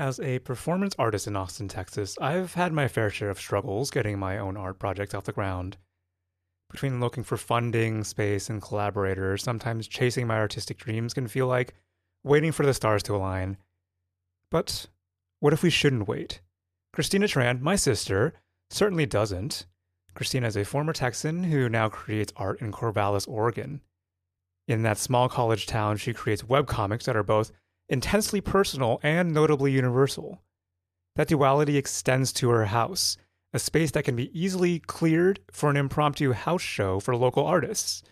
[0.00, 4.18] As a performance artist in Austin, Texas, I've had my fair share of struggles getting
[4.18, 5.76] my own art projects off the ground.
[6.70, 11.74] Between looking for funding, space, and collaborators, sometimes chasing my artistic dreams can feel like
[12.24, 13.58] waiting for the stars to align.
[14.50, 14.86] But
[15.38, 16.40] what if we shouldn't wait?
[16.94, 18.32] Christina Tran, my sister,
[18.70, 19.66] certainly doesn't.
[20.14, 23.82] Christina is a former Texan who now creates art in Corvallis, Oregon.
[24.66, 27.52] In that small college town, she creates webcomics that are both
[27.90, 30.40] intensely personal and notably universal.
[31.16, 33.16] That duality extends to her house,
[33.52, 38.04] a space that can be easily cleared for an impromptu house show for local artists.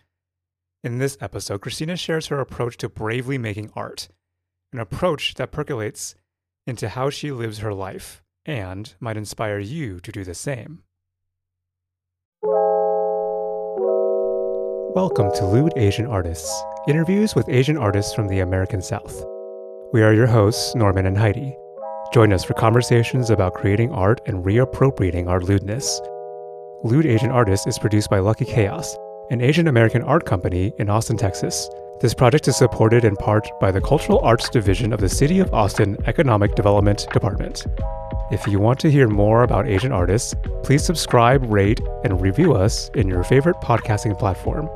[0.83, 4.09] In this episode, Christina shares her approach to bravely making art,
[4.73, 6.13] an approach that percolates
[6.67, 10.83] into how she lives her life and might inspire you to do the same.
[14.93, 16.51] Welcome to Lewd Asian Artists,
[16.87, 19.23] interviews with Asian artists from the American South.
[19.91, 21.57] We are your hosts, Norman and Heidi.
[22.13, 25.99] Join us for conversations about creating art and reappropriating our lewdness.
[26.83, 28.95] Lewd Asian Artists is produced by Lucky Chaos,
[29.31, 31.67] an Asian American art company in Austin, Texas.
[32.01, 35.51] This project is supported in part by the Cultural Arts Division of the City of
[35.55, 37.65] Austin Economic Development Department.
[38.29, 42.91] If you want to hear more about Asian artists, please subscribe, rate, and review us
[42.93, 44.69] in your favorite podcasting platform.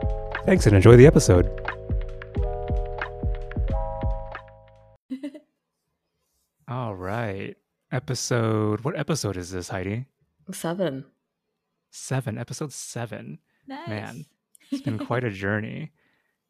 [0.47, 1.51] Thanks and enjoy the episode.
[6.67, 7.57] All right.
[7.91, 10.05] Episode, what episode is this, Heidi?
[10.51, 11.05] Seven.
[11.91, 13.39] Seven, episode seven.
[13.67, 13.89] Nice.
[13.89, 14.25] Man,
[14.71, 15.91] it's been quite a journey.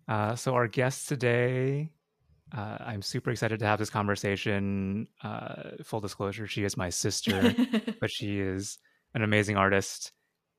[0.08, 1.90] Uh, so, our guest today,
[2.56, 5.08] uh, I'm super excited to have this conversation.
[5.24, 7.56] Uh, full disclosure, she is my sister,
[8.00, 8.78] but she is
[9.16, 10.12] an amazing artist.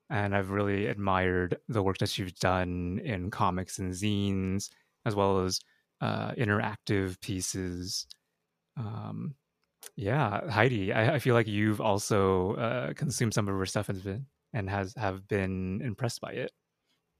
[0.09, 4.69] And I've really admired the work that she's done in comics and zines,
[5.05, 5.61] as well as
[6.01, 8.05] uh, interactive pieces.
[8.77, 9.33] Um,
[9.95, 14.03] yeah, Heidi, I, I feel like you've also uh, consumed some of her stuff and
[14.03, 16.51] been and has have been impressed by it.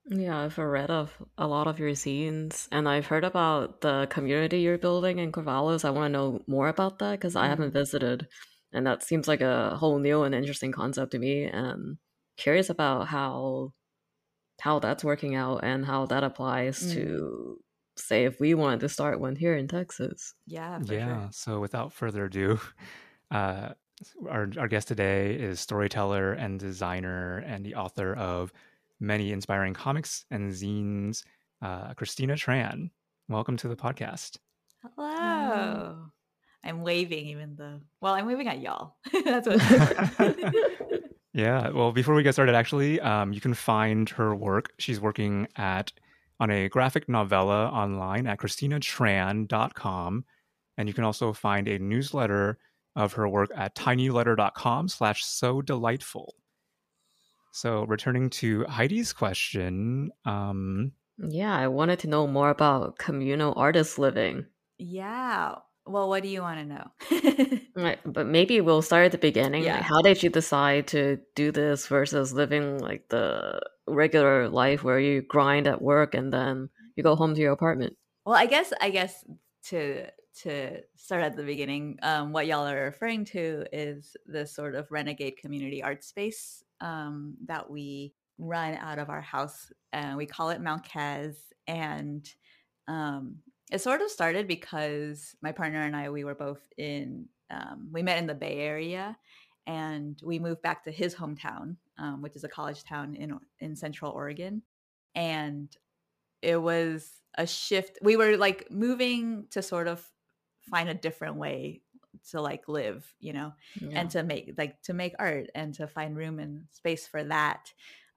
[0.08, 4.60] Yeah, I've read of a lot of your zines, and I've heard about the community
[4.60, 5.84] you're building in Corvallis.
[5.84, 8.28] I want to know more about that because I haven't visited,
[8.72, 11.46] and that seems like a whole new and interesting concept to me.
[11.46, 11.98] And
[12.38, 13.74] curious about how
[14.62, 16.94] how that's working out and how that applies Mm.
[16.94, 17.62] to
[17.98, 20.34] say if we wanted to start one here in Texas.
[20.46, 21.06] Yeah, for yeah.
[21.06, 21.30] sure.
[21.32, 22.60] So without further ado,
[23.32, 23.70] uh,
[24.30, 28.52] our our guest today is storyteller and designer and the author of
[29.00, 31.24] many inspiring comics and zines,
[31.62, 32.90] uh, Christina Tran.
[33.30, 34.38] Welcome to the podcast.
[34.82, 35.98] Hello.
[36.64, 38.96] I'm waving even though well, I'm waving at y'all.
[39.26, 40.36] That's what
[41.34, 41.70] Yeah.
[41.72, 44.72] Well, before we get started, actually, um, you can find her work.
[44.80, 45.92] She's working at
[46.40, 50.26] on a graphic novella online at christinatran.com.
[50.78, 52.58] And you can also find a newsletter
[52.96, 56.36] of her work at tinyletter.com slash so delightful.
[57.52, 63.98] So returning to Heidi's question, um, Yeah, I wanted to know more about communal artist
[63.98, 64.46] living.
[64.78, 65.56] Yeah.
[65.86, 67.60] Well, what do you want to know?
[67.78, 69.64] Right, but maybe we'll start at the beginning.
[69.64, 69.82] Like, Yeah.
[69.84, 75.22] how did you decide to do this versus living like the regular life where you
[75.22, 77.96] grind at work and then you go home to your apartment?
[78.26, 79.24] well, I guess I guess
[79.66, 80.08] to
[80.42, 84.92] to start at the beginning, um, what y'all are referring to is this sort of
[84.92, 89.72] renegade community art space um, that we run out of our house.
[89.94, 91.36] And we call it Mount Kaz.
[91.68, 92.30] And
[92.90, 93.38] um,
[93.72, 98.04] it sort of started because my partner and I, we were both in, um, we
[98.04, 99.16] met in the Bay Area
[99.68, 103.76] and we moved back to his hometown, um, which is a college town in, in
[103.76, 104.62] Central Oregon.
[105.16, 105.76] And
[106.42, 107.98] it was a shift.
[108.02, 110.06] We were like moving to sort of
[110.70, 111.82] find a different way
[112.32, 114.00] to like live, you know, Yeah.
[114.00, 117.72] and to make like to make art and to find room and space for that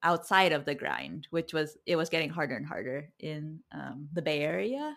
[0.04, 4.22] outside of the grind which was it was getting harder and harder in um, the
[4.22, 4.96] bay area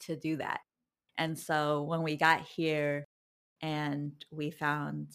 [0.00, 0.60] to do that
[1.16, 3.06] and so when we got here
[3.62, 5.08] and we found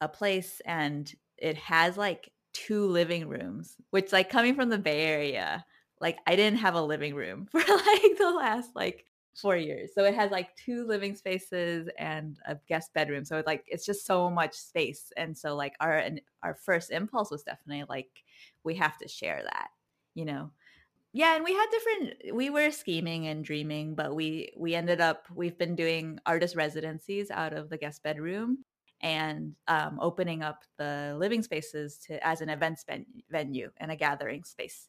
[0.00, 5.02] a place and it has like two living rooms which like coming from the bay
[5.02, 5.64] area
[6.00, 9.04] like i didn't have a living room for like the last like
[9.40, 9.90] four years.
[9.94, 13.24] So it has like two living spaces and a guest bedroom.
[13.24, 15.12] So it's like it's just so much space.
[15.16, 18.24] And so like our and our first impulse was definitely like
[18.64, 19.68] we have to share that
[20.14, 20.50] you know?
[21.12, 25.26] Yeah and we had different we were scheming and dreaming but we we ended up
[25.34, 28.64] we've been doing artist residencies out of the guest bedroom
[29.00, 33.96] and um, opening up the living spaces to as an events ven- venue and a
[33.96, 34.88] gathering space.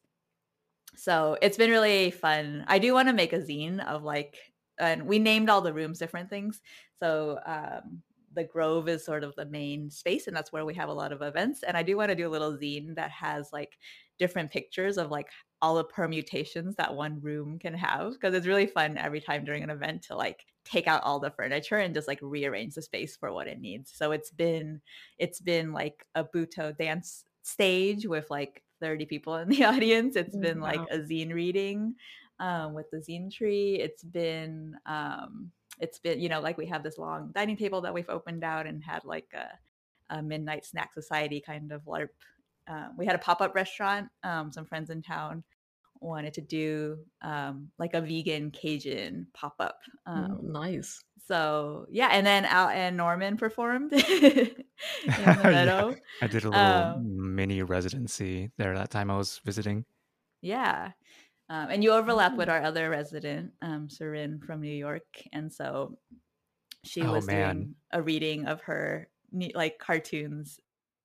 [0.96, 2.64] So it's been really fun.
[2.66, 4.36] I do want to make a zine of like
[4.78, 6.62] and we named all the rooms different things.
[6.98, 8.02] So um
[8.32, 11.12] the Grove is sort of the main space, and that's where we have a lot
[11.12, 11.62] of events.
[11.64, 13.76] And I do want to do a little zine that has like
[14.18, 15.28] different pictures of like
[15.62, 19.62] all the permutations that one room can have because it's really fun every time during
[19.62, 23.16] an event to like take out all the furniture and just like rearrange the space
[23.16, 23.92] for what it needs.
[23.92, 24.80] So it's been
[25.18, 30.16] it's been like a Butoh dance stage with like 30 people in the audience.
[30.16, 31.96] It's Oh, been like a zine reading
[32.38, 33.76] um, with the zine tree.
[33.80, 37.94] It's been um, it's been you know like we have this long dining table that
[37.94, 39.58] we've opened out and had like a,
[40.08, 42.10] a midnight snack society kind of LARP.
[42.68, 44.08] Um, we had a pop up restaurant.
[44.22, 45.44] Um, some friends in town
[46.00, 49.80] wanted to do um, like a vegan Cajun pop up.
[50.14, 51.04] Oh, Um, nice.
[51.26, 53.92] so yeah, and then out and Norman performed
[55.16, 55.94] in the Yeah.
[56.20, 59.84] I did a little Um, mini residency there that time I was visiting.
[60.40, 60.92] Yeah.
[61.48, 62.50] Um, and you overlap with Oh.
[62.50, 65.22] our other resident, um, Surin from New York.
[65.32, 65.98] And so
[66.84, 67.68] she Oh, was man.
[67.68, 69.10] doing a reading of her
[69.54, 70.60] like cartoons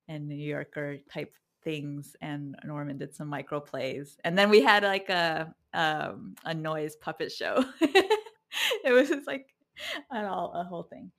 [0.08, 1.36] and New Yorker type
[1.66, 2.16] things.
[2.22, 4.18] And Norman did some micro plays.
[4.24, 7.66] And then we had like a um, a noise puppet show.
[7.82, 9.48] it was just like
[10.12, 11.12] an all a whole thing.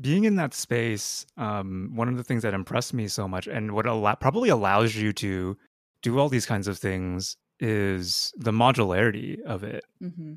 [0.00, 3.72] Being in that space, um, one of the things that impressed me so much, and
[3.72, 5.56] what allow- probably allows you to
[6.02, 9.84] do all these kinds of things, is the modularity of it.
[10.00, 10.34] hmm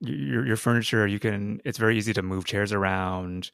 [0.00, 1.60] Your your furniture, you can.
[1.64, 3.50] It's very easy to move chairs around,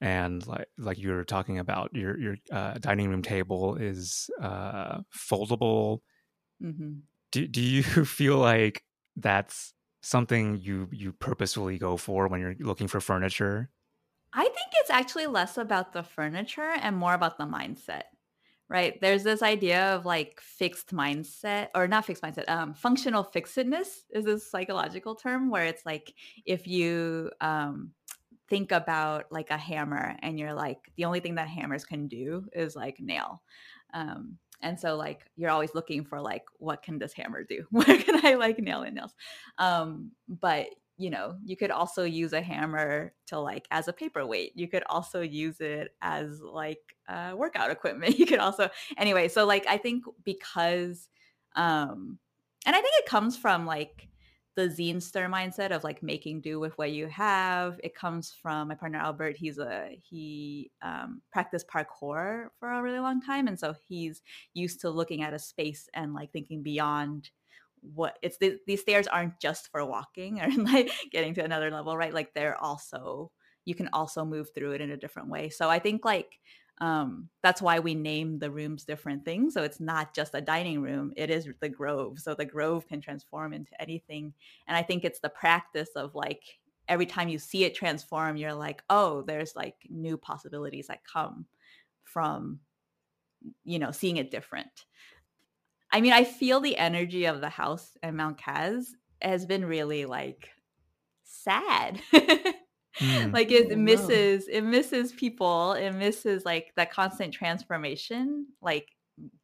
[0.00, 5.00] and like like you were talking about, your your uh, dining room table is uh,
[5.14, 6.00] foldable.
[6.60, 7.00] hmm
[7.32, 8.82] Do do you feel like
[9.16, 9.72] that's
[10.02, 13.70] something you you purposefully go for when you're looking for furniture?
[14.32, 18.02] I think it's actually less about the furniture and more about the mindset.
[18.68, 19.00] Right?
[19.00, 24.24] There's this idea of like fixed mindset or not fixed mindset, um functional fixedness is
[24.24, 26.12] this psychological term where it's like
[26.44, 27.92] if you um
[28.48, 32.46] think about like a hammer and you're like the only thing that hammers can do
[32.52, 33.42] is like nail.
[33.92, 37.64] Um and so like you're always looking for like what can this hammer do?
[37.70, 39.14] Where can I like nail in nails?
[39.58, 44.52] Um but you know you could also use a hammer to like as a paperweight
[44.54, 49.44] you could also use it as like uh, workout equipment you could also anyway so
[49.44, 51.08] like i think because
[51.54, 52.18] um
[52.64, 54.08] and i think it comes from like
[54.56, 57.78] the zinester mindset of like making do with what you have.
[57.84, 62.98] It comes from my partner albert he's a he um, practiced parkour for a really
[62.98, 64.22] long time and so he's
[64.54, 67.30] used to looking at a space and like thinking beyond
[67.94, 71.96] what it's the, these stairs aren't just for walking or like getting to another level
[71.96, 72.14] right?
[72.14, 73.30] Like they're also
[73.66, 75.50] you can also move through it in a different way.
[75.50, 76.40] So i think like
[76.80, 80.82] um that's why we name the rooms different things so it's not just a dining
[80.82, 84.32] room it is the grove so the grove can transform into anything
[84.68, 86.42] and i think it's the practice of like
[86.88, 91.46] every time you see it transform you're like oh there's like new possibilities that come
[92.04, 92.60] from
[93.64, 94.84] you know seeing it different
[95.92, 98.86] I mean, I feel the energy of the house and Mount Kaz
[99.22, 100.50] has been really like
[101.24, 102.00] sad.
[103.00, 103.32] Mm.
[103.32, 103.76] like it Oh, no.
[103.76, 108.88] misses it misses people, it misses like that constant transformation like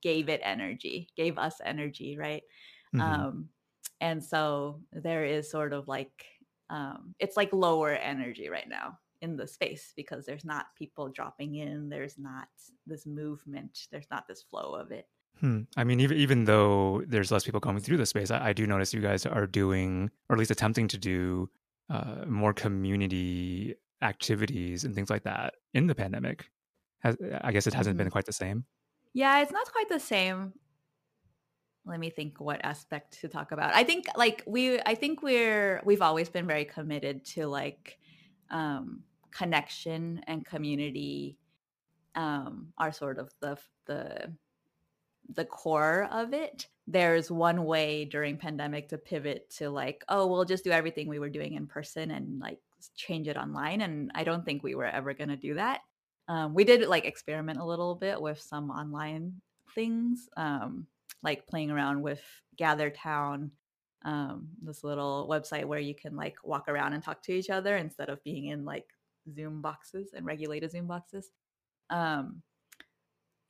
[0.03, 2.43] gave it energy, gave us energy, right?
[2.95, 3.01] Mhm.
[3.01, 3.49] Um
[4.01, 6.25] and so there is sort of like
[6.71, 11.55] um it's like lower energy right now in the space because there's not people dropping
[11.57, 12.49] in, there's not
[12.87, 15.07] this movement, there's not this flow of it.
[15.41, 15.63] Hmm.
[15.77, 18.67] I mean, even even though there's less people coming through the space, I, I do
[18.67, 21.49] notice you guys are doing, or at least attempting to do,
[21.91, 26.47] uh, more community activities and things like that in the pandemic.
[27.01, 28.65] Has, I guess it hasn't been quite the same.
[29.13, 30.53] Yeah, it's not quite the same.
[31.85, 33.75] Let me think what aspect to talk about.
[33.75, 37.99] I think like we I think we're we've always been very committed to like
[38.51, 41.39] um connection and community
[42.15, 44.33] um are sort of the the
[45.35, 46.67] the core of it.
[46.87, 51.19] There's one way during pandemic to pivot to like, oh, we'll just do everything we
[51.19, 52.59] were doing in person and like
[52.97, 53.81] change it online.
[53.83, 55.81] And I don't think we were ever going to do that.
[56.29, 59.41] Um, we did like experiment a little bit with some online
[59.75, 60.87] things, um,
[61.23, 62.23] like playing around with
[62.57, 63.51] Gather Town,
[64.05, 67.77] um, this little website where you can like walk around and talk to each other
[67.77, 68.87] instead of being in like
[69.33, 71.31] Zoom boxes and regulated Zoom boxes.
[71.91, 72.43] Um,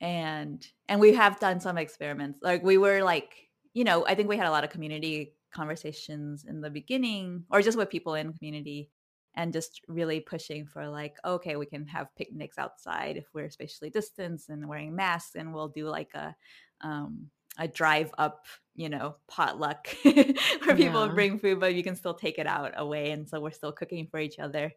[0.03, 4.29] and and we have done some experiments like we were like you know i think
[4.29, 8.33] we had a lot of community conversations in the beginning or just with people in
[8.33, 8.91] community
[9.35, 13.89] and just really pushing for like okay we can have picnics outside if we're spatially
[13.89, 16.35] distanced and wearing masks and we'll do like a
[16.81, 18.45] um a drive up
[18.75, 21.09] you know potluck where people Yeah.
[21.09, 24.07] bring food but you can still take it out away and so we're still cooking
[24.07, 24.73] for each other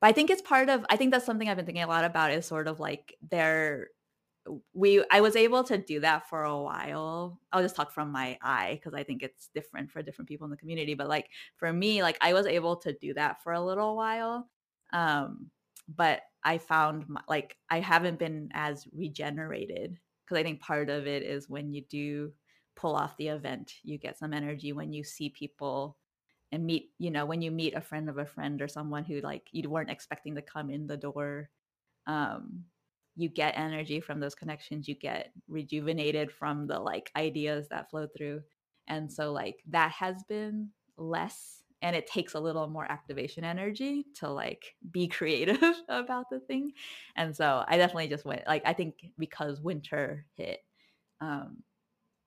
[0.00, 2.04] but I think it's part of I think that's something I've been thinking a lot
[2.04, 3.88] about is sort of like their
[4.72, 7.40] we I was able to do that for a while.
[7.52, 10.50] I'll just talk from my eye because I think it's different for different people in
[10.50, 10.94] the community.
[10.94, 14.48] But like for me, like I was able to do that for a little while.
[14.92, 15.50] Um,
[15.88, 21.06] but I found my, like I haven't been as regenerated because I think part of
[21.06, 22.32] it is when you do
[22.76, 25.96] pull off the event, you get some energy when you see people
[26.52, 29.20] and meet, you know, when you meet a friend of a friend or someone who
[29.20, 31.50] like you weren't expecting to come in the door.
[32.06, 32.64] Um,
[33.18, 38.06] you get energy from those connections you get rejuvenated from the like ideas that flow
[38.16, 38.40] through.
[38.86, 44.06] And so like that has been less and it takes a little more activation energy
[44.14, 46.72] to like be creative about the thing.
[47.16, 50.60] And so i definitely just went like i think because winter hit
[51.20, 51.62] um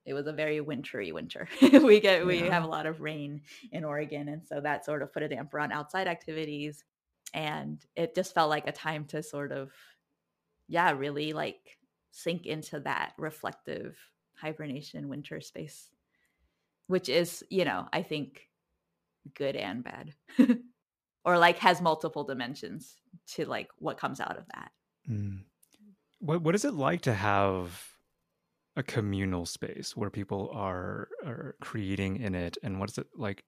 [0.04, 1.48] it was a very wintry winter.
[1.62, 5.12] We get we have a lot of rain in oregon and so that sort of
[5.12, 6.84] put a damper on outside activities
[7.34, 9.70] and it just felt like a time to sort of
[10.72, 11.60] yeah, really like
[12.12, 13.98] sink into that reflective
[14.34, 15.90] hibernation winter space,
[16.86, 18.48] which is, you know, I think
[19.34, 20.14] good and bad.
[21.26, 22.96] or like has multiple dimensions
[23.34, 24.70] to like what comes out of that.
[25.10, 25.40] Mm.
[26.20, 27.86] What what is it like to have
[28.74, 33.44] a communal space where people are are creating in it and what is it like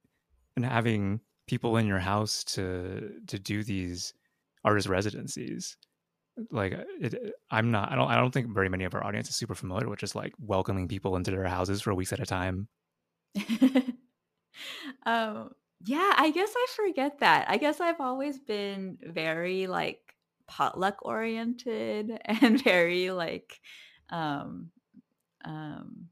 [0.57, 4.13] and having people in your house to to do these
[4.63, 5.79] artist residencies
[6.51, 9.05] like uh, it, uh, i'm not i don't i don't think very many of our
[9.05, 12.21] audience is super familiar with just like welcoming people into their houses for weeks at
[12.21, 12.69] a time.
[15.07, 15.51] Um
[15.87, 17.47] yeah i guess i forget that.
[17.49, 20.01] I guess i've always been very like
[20.47, 23.61] potluck oriented and very like
[24.11, 24.71] um
[25.45, 26.09] um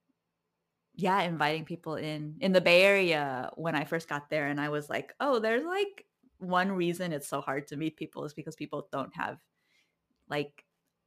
[0.95, 4.69] yeah inviting people in in the bay area when i first got there and i
[4.69, 6.07] was like oh there's like
[6.39, 9.39] one reason it's so hard to meet people is because people don't have
[10.33, 10.65] like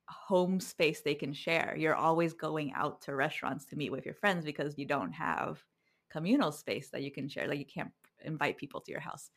[0.08, 1.76] home space they can share.
[1.78, 5.64] You're always going out to restaurants to meet with your friends because you don't have
[6.12, 7.48] communal space that you can share.
[7.48, 7.92] Like you can't
[8.24, 9.32] invite people to your house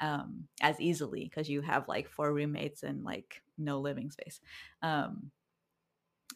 [0.00, 4.40] um, as easily because you have like four roommates and like no living space.
[4.82, 5.30] Um,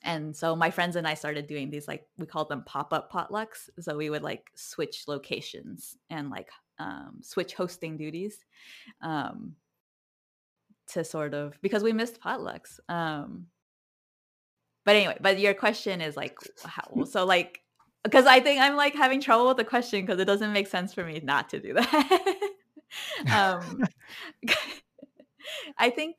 [0.02, 3.68] and so my friends and I started doing these like we called them pop-up potlucks.
[3.80, 8.44] So we would like switch locations and like um, switch hosting duties.
[9.00, 9.54] Um,
[10.88, 12.78] to sort of because we missed potlucks.
[12.88, 13.46] Um,
[14.84, 17.60] but anyway, but your question is like, how, so like,
[18.02, 20.92] because I think I'm like having trouble with the question because it doesn't make sense
[20.92, 22.38] for me not to do that.
[23.32, 23.84] um,
[25.78, 26.16] I think,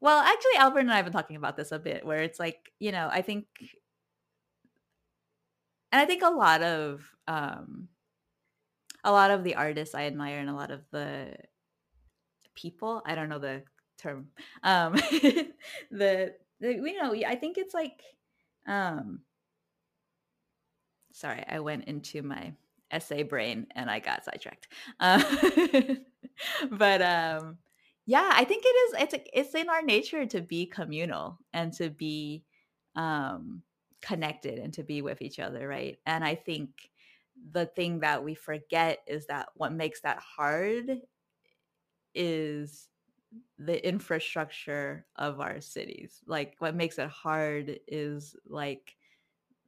[0.00, 2.72] well, actually, Albert and I have been talking about this a bit, where it's like,
[2.80, 3.46] you know, I think,
[5.92, 7.88] and I think a lot of, um,
[9.04, 11.34] a lot of the artists I admire and a lot of the
[12.56, 13.62] people, I don't know the
[14.02, 14.28] term.
[14.62, 14.94] Um,
[15.90, 18.02] the, the you know I think it's like
[18.66, 19.20] um,
[21.12, 22.52] sorry I went into my
[22.90, 24.68] essay brain and I got sidetracked.
[25.00, 25.22] Uh,
[26.70, 27.58] but um,
[28.06, 29.02] yeah, I think it is.
[29.02, 32.44] It's it's in our nature to be communal and to be
[32.96, 33.62] um,
[34.00, 35.98] connected and to be with each other, right?
[36.06, 36.70] And I think
[37.52, 41.00] the thing that we forget is that what makes that hard
[42.14, 42.88] is
[43.58, 46.20] the infrastructure of our cities.
[46.26, 48.96] Like what makes it hard is like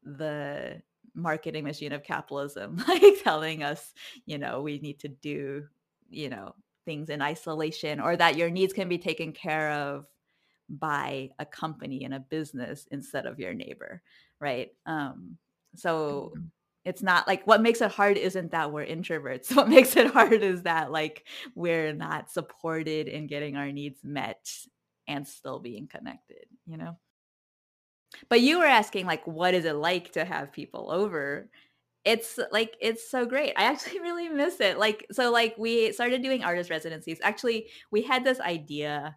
[0.03, 0.83] the
[1.15, 3.95] marketing machine of capitalism, like telling us,
[4.27, 5.67] you know, we need to do,
[6.11, 6.55] you know,
[6.85, 10.07] things in isolation or that your needs can be taken care of
[10.69, 14.03] by a company and a business instead of your neighbor,
[14.41, 14.71] right?
[14.87, 15.39] Um
[15.75, 16.45] so mm-hmm
[16.85, 19.55] it's not like what makes it hard isn't that we're introverts.
[19.57, 24.51] What makes it hard is that like we're not supported in getting our needs met
[25.09, 26.97] and still being connected you know?
[28.29, 31.49] But you were asking like what is it like to have people over?
[32.05, 33.55] It's like it's so great.
[33.57, 34.79] I actually really miss it.
[34.79, 37.19] Like so like we started doing artist residencies.
[37.23, 39.17] Actually we had this idea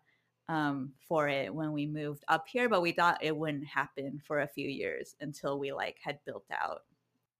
[0.49, 4.39] um, for it when we moved up here but we thought it wouldn't happen for
[4.39, 6.83] a few years until we like had built out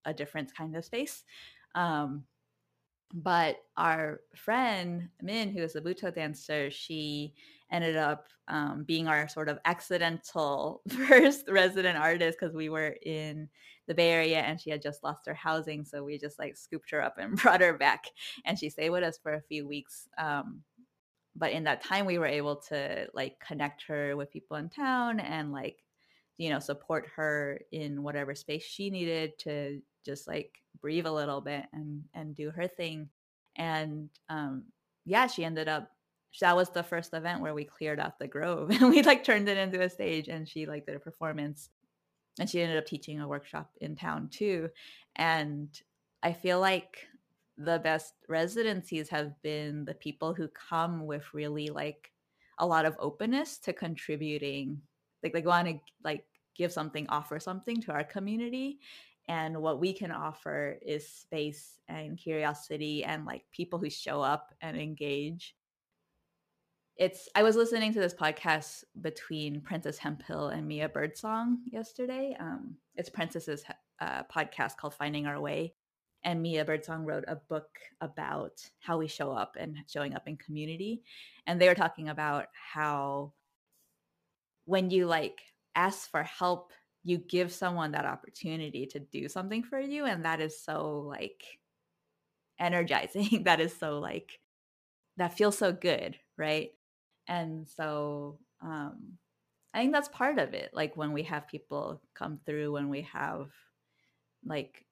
[0.08, 1.24] a different kind of space.
[1.74, 2.24] Um,
[3.14, 7.32] but our friend Min, who is a Butoh dancer, she
[7.70, 13.48] ended up um, being our sort of accidental first resident artist because we were in
[13.86, 15.84] the Bay Area and she had just lost her housing.
[15.84, 18.06] So we just like scooped her up and brought her back.
[18.44, 20.08] And she stayed with us for a few weeks.
[20.18, 20.62] Um,
[21.34, 25.20] but in that time, we were able to like connect her with people in town
[25.20, 25.78] and like,
[26.36, 31.42] you know, support her in whatever space she needed to just like breathe a little
[31.42, 33.10] bit and and do her thing.
[33.56, 34.64] And um
[35.04, 35.90] yeah she ended up
[36.40, 39.48] that was the first event where we cleared out the grove and we like turned
[39.48, 41.68] it into a stage and she like did a performance.
[42.40, 44.70] And she ended up teaching a workshop in town too.
[45.16, 45.68] And
[46.22, 47.06] i feel like
[47.56, 52.12] the best residencies have been the people who come with really like
[52.58, 54.80] a lot of openness to contributing.
[55.22, 56.24] Like they want to like
[56.56, 58.78] give something offer something to our community
[59.28, 64.54] and what we can offer is space and curiosity and like people who show up
[64.62, 65.54] and engage.
[66.96, 72.74] It's i was listening to this podcast between Prentis Hemphill and mia birdsong yesterday um,
[72.96, 73.62] it's Prentis's
[74.00, 75.74] uh, podcast called finding our way
[76.24, 77.68] and mia birdsong wrote a book
[78.00, 81.02] about how we show up and showing up in community
[81.46, 83.32] and they were talking about how
[84.64, 85.40] when you like
[85.76, 86.72] ask for help
[87.04, 91.42] you give someone that opportunity to do something for you and that is so like
[92.58, 94.40] energizing that is so like
[95.16, 96.70] that feels so good right?
[97.26, 99.18] And so um
[99.74, 103.02] i think that's part of it like when we have people come through when we
[103.02, 103.48] have
[104.44, 104.84] like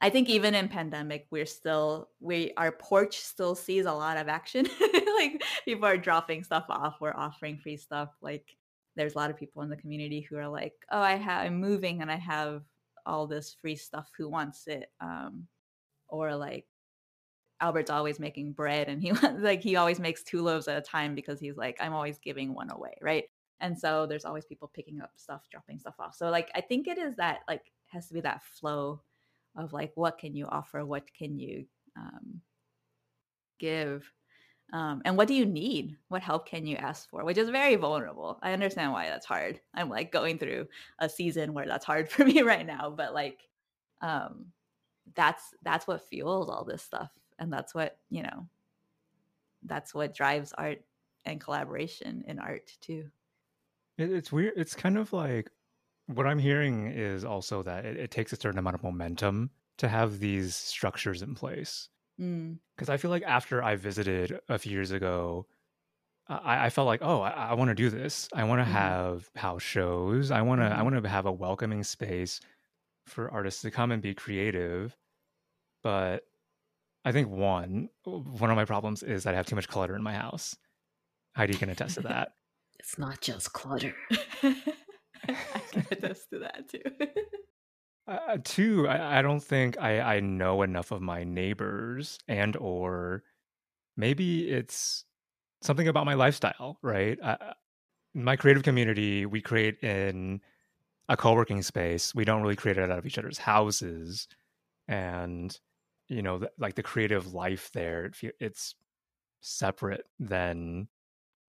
[0.00, 4.28] i think even in pandemic we're still we our porch still sees a lot of
[4.28, 4.66] action.
[5.18, 8.56] Like people are dropping stuff off we're offering free stuff like
[8.98, 11.60] there's a lot of people in the community who are like, oh, I have I'm
[11.60, 12.62] moving and I have
[13.06, 14.10] all this free stuff.
[14.18, 14.90] Who wants it?
[15.00, 15.46] Um,
[16.08, 16.66] or like
[17.60, 21.14] Albert's always making bread and he like he always makes two loaves at a time
[21.14, 23.24] because he's like I'm always giving one away, right?
[23.60, 26.14] And so there's always people picking up stuff, dropping stuff off.
[26.16, 29.00] So like I think it is that like has to be that flow
[29.56, 32.40] of like what can you offer, what can you um,
[33.60, 34.10] give
[34.72, 35.96] um, and what do you need?
[36.08, 37.24] What help can you ask for?
[37.24, 38.38] Which is very vulnerable.
[38.42, 39.60] I understand why that's hard.
[39.74, 43.48] I'm like going through a season where that's hard for me right now, but like
[44.00, 44.46] um
[45.14, 48.46] that's that's what fuels all this stuff and that's what, you know,
[49.64, 50.82] that's what drives art
[51.24, 53.06] and collaboration in art too.
[53.96, 54.52] It's weird.
[54.56, 55.50] It's kind of like
[56.06, 59.88] what I'm hearing is also that it, it takes a certain amount of momentum to
[59.88, 62.92] have these structures in place because mm.
[62.92, 65.46] I feel like after I visited a few years ago,
[66.28, 68.28] I, I felt like, oh, I, I want to do this.
[68.34, 68.66] I want to mm.
[68.66, 68.76] Mm-hmm.
[68.76, 70.30] have house shows.
[70.30, 70.64] I want to.
[70.64, 70.70] Mm.
[70.70, 70.84] I mm-hmm.
[70.84, 72.40] want to have a welcoming space
[73.06, 74.96] for artists to come and be creative.
[75.82, 76.24] But
[77.04, 80.02] I think one one of my problems is that I have too much clutter in
[80.02, 80.56] my house.
[81.36, 82.32] Heidi can attest to that.
[82.78, 83.94] it's not just clutter.
[84.42, 86.82] I can attest to that too.
[88.08, 93.22] Uh, two, I, I don't think I, I know enough of my neighbors, and or
[93.96, 95.04] maybe it's
[95.62, 97.18] something about my lifestyle, right?
[97.22, 97.54] Uh,
[98.14, 100.40] my creative community, we create in
[101.08, 102.14] a co-working space.
[102.14, 104.28] We don't really create it out of each other's houses,
[104.88, 105.58] and
[106.08, 108.74] you know, like the creative life there, it, it's
[109.40, 110.88] separate than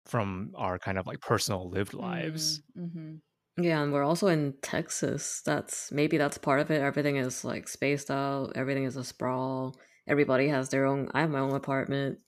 [0.06, 2.62] from our kind of like personal lived lives.
[2.78, 3.16] Mm-hmm.
[3.56, 5.42] Yeah, and we're also in Texas.
[5.44, 6.80] That's maybe that's part of it.
[6.80, 8.52] Everything is like spaced out.
[8.54, 9.76] Everything is a sprawl.
[10.06, 11.08] Everybody has their own.
[11.12, 12.18] I have my own apartment.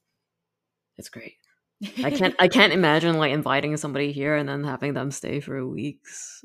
[0.99, 1.35] It's great.
[2.05, 2.35] I can't.
[2.39, 6.45] I can't imagine like inviting somebody here and then having them stay for weeks.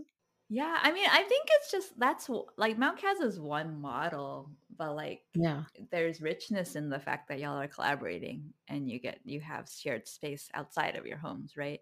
[0.50, 4.96] Yeah, I mean, I think it's just that's like Mount Kaz is one model, but
[4.96, 9.42] like yeah, there's richness in the fact that y'all are collaborating and you get you
[9.42, 11.82] have shared space outside of your homes, right?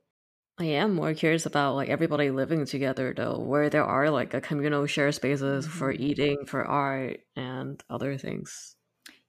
[0.57, 4.39] I am more curious about like everybody living together though, where there are like a
[4.39, 6.03] communal share spaces for mm-hmm.
[6.03, 8.75] eating, for art, and other things.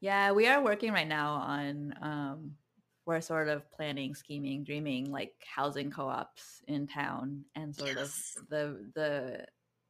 [0.01, 2.53] Yeah, we are working right now on um
[3.07, 8.37] we're sort of planning, scheming, dreaming like housing co-ops in town and sort yes.
[8.37, 9.47] of the the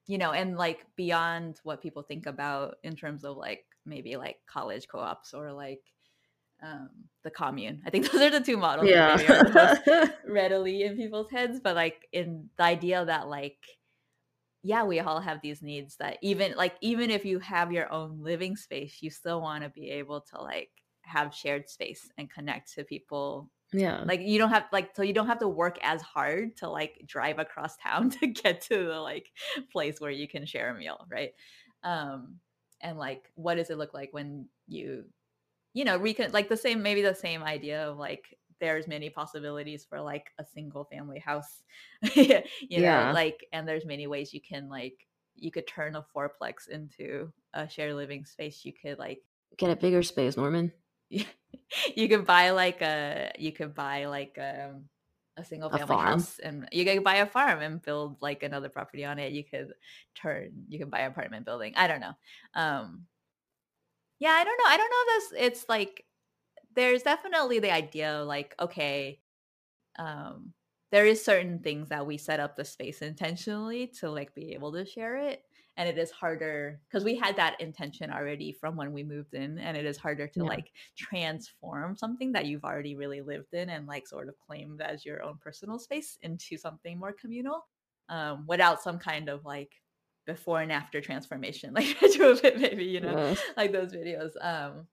[0.07, 4.37] you know, and like beyond what people think about in terms of like maybe like
[4.47, 5.83] college co-ops or like
[6.63, 6.91] um,
[7.23, 7.83] the commune.
[7.87, 9.17] I think those are the two models yeah.
[9.17, 11.61] that readily in people's heads.
[11.61, 13.59] But like in the idea that like,
[14.63, 18.23] yeah, we all have these needs that even like even if you have your own
[18.23, 20.71] living space, you still want to be able to like
[21.03, 23.51] have shared space and connect to people.
[23.73, 24.03] Yeah.
[24.05, 27.03] Like you don't have like so you don't have to work as hard to like
[27.07, 29.31] drive across town to get to the like
[29.71, 31.33] place where you can share a meal, right?
[31.85, 32.37] Um
[32.81, 35.05] and like what does it look like when you
[35.77, 38.25] you know we recon like the same maybe the same idea of like
[38.59, 41.63] there's many possibilities for like a single family house
[42.15, 43.13] you know yeah.
[43.13, 47.69] like and there's many ways you can like you could turn a fourplex into a
[47.69, 48.65] shared living space.
[48.65, 49.21] You could like
[49.57, 50.73] get a bigger space norman.
[51.97, 54.85] You could buy like a you could buy like a, um,
[55.37, 58.69] a single family a house and you could buy a farm and build like another
[58.69, 59.33] property on it.
[59.33, 59.73] You could
[60.15, 61.73] turn you could buy an apartment building.
[61.75, 62.13] I don't know.
[62.55, 63.07] Um
[64.19, 64.69] yeah, I don't know.
[64.69, 66.05] I don't know if this it's like
[66.75, 69.21] there's definitely the idea of like, okay,
[69.99, 70.53] um
[70.93, 74.73] there is certain things that we set up the space intentionally to like be able
[74.73, 75.43] to share it
[75.77, 79.59] and it is harder because we had that intention already from when we moved in
[79.59, 80.47] and it is harder to yeah.
[80.47, 85.05] like transform something that you've already really lived in and like sort of claimed as
[85.05, 87.67] your own personal space into something more communal
[88.09, 89.73] um, without some kind of like
[90.27, 91.97] before and after transformation like
[92.43, 93.35] bit maybe you know yeah.
[93.57, 94.87] like those videos um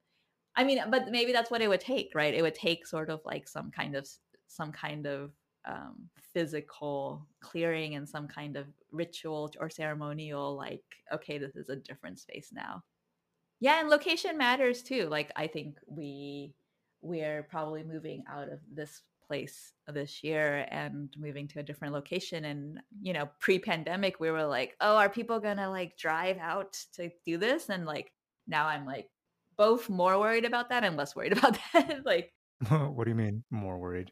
[0.55, 3.19] i mean but maybe that's what it would take right it would take sort of
[3.25, 4.07] like some kind of
[4.47, 5.31] some kind of
[5.65, 11.75] um, physical clearing and some kind of ritual or ceremonial like okay this is a
[11.77, 12.83] different space now
[13.61, 16.53] yeah and location matters too like i think we
[17.01, 19.01] we're probably moving out of this
[19.33, 24.45] place this year and moving to a different location and you know pre-pandemic we were
[24.45, 27.69] like oh are people gonna like drive out to do this?
[27.69, 28.11] And like
[28.47, 29.09] now i'm like
[29.57, 32.31] both more worried about that and less worried about that like
[32.69, 34.11] what do you mean more worried?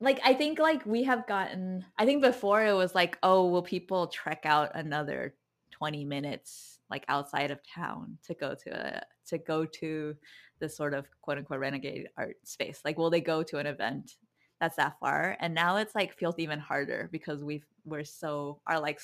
[0.00, 3.62] Like I think like we have gotten I think before it was like, oh, will
[3.62, 5.34] people trek out another
[5.72, 10.14] 20 minutes like outside of town to go to a to go to
[10.60, 12.80] this sort of quote unquote renegade art space?
[12.84, 14.12] Like will they go to an event
[14.60, 15.36] that's that far?
[15.40, 19.00] And now it's like feels even harder because we've we're so our like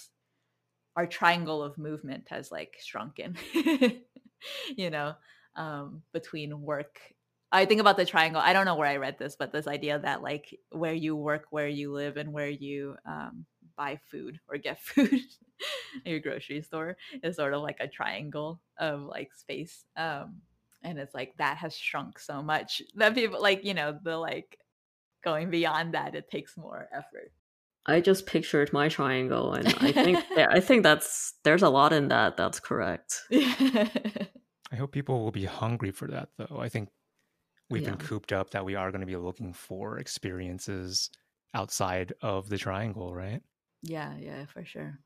[0.96, 3.36] our triangle of movement has like shrunken.
[4.76, 5.14] you know,
[5.56, 7.00] um between work
[7.52, 8.40] I think about the triangle.
[8.40, 11.46] I don't know where I read this, but this idea that like where you work,
[11.50, 13.44] where you live, and where you um,
[13.76, 15.20] buy food or get food
[16.04, 19.84] your grocery store is sort of like a triangle of like space.
[19.96, 20.42] Um,
[20.82, 24.58] and it's like that has shrunk so much that people like you know the like
[25.22, 27.32] going beyond that it takes more effort.
[27.86, 32.08] I just pictured my triangle, and I think I think that's there's a lot in
[32.08, 32.36] that.
[32.36, 33.22] That's correct.
[33.32, 36.58] I hope people will be hungry for that, though.
[36.60, 36.90] I think
[37.68, 37.90] we've yeah.
[37.90, 41.10] been cooped up that we are going to be looking for experiences
[41.54, 43.42] outside of the triangle, right?
[43.82, 44.98] Yeah, yeah, for sure.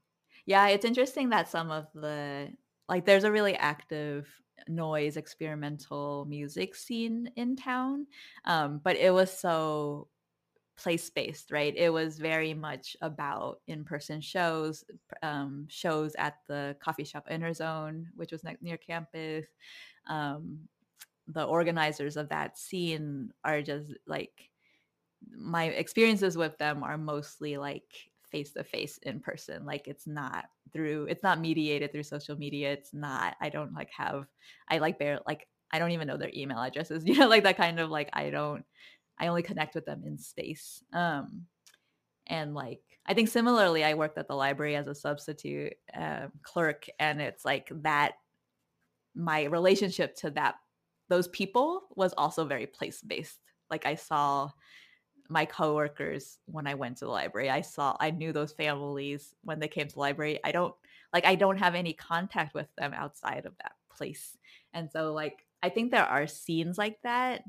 [0.46, 2.52] Yeah, it's interesting that some of the
[2.88, 4.28] like there's a really active
[4.68, 8.06] noise experimental music scene in town.
[8.44, 10.08] Um, but it was so
[10.76, 11.74] place based, right?
[11.76, 14.84] It was very much about in person shows,
[15.22, 19.46] um, shows at the coffee shop Interzone, which was near campus,
[20.08, 20.68] um,
[21.28, 24.50] the organizers of that scene are just like
[25.36, 30.46] my experiences with them are mostly like face to face in person like it's not
[30.72, 34.26] through it's not mediated through social media it's not i don't like have
[34.68, 37.56] i like bear like i don't even know their email addresses you know like that
[37.56, 38.64] kind of like i don't
[39.18, 41.42] i only connect with them in space um
[42.26, 46.86] and like i think similarly i worked at the library as a substitute uh, clerk
[46.98, 48.14] and it's like that
[49.14, 50.56] my relationship to that
[51.08, 53.38] those people was also very place based.
[53.70, 54.50] Like I saw
[55.28, 57.50] my coworkers when I went to the library.
[57.50, 60.40] I saw I knew those families when they came to the library.
[60.44, 60.74] I don't
[61.12, 64.36] like I don't have any contact with them outside of that place.
[64.72, 67.42] And so like I think there are scenes like that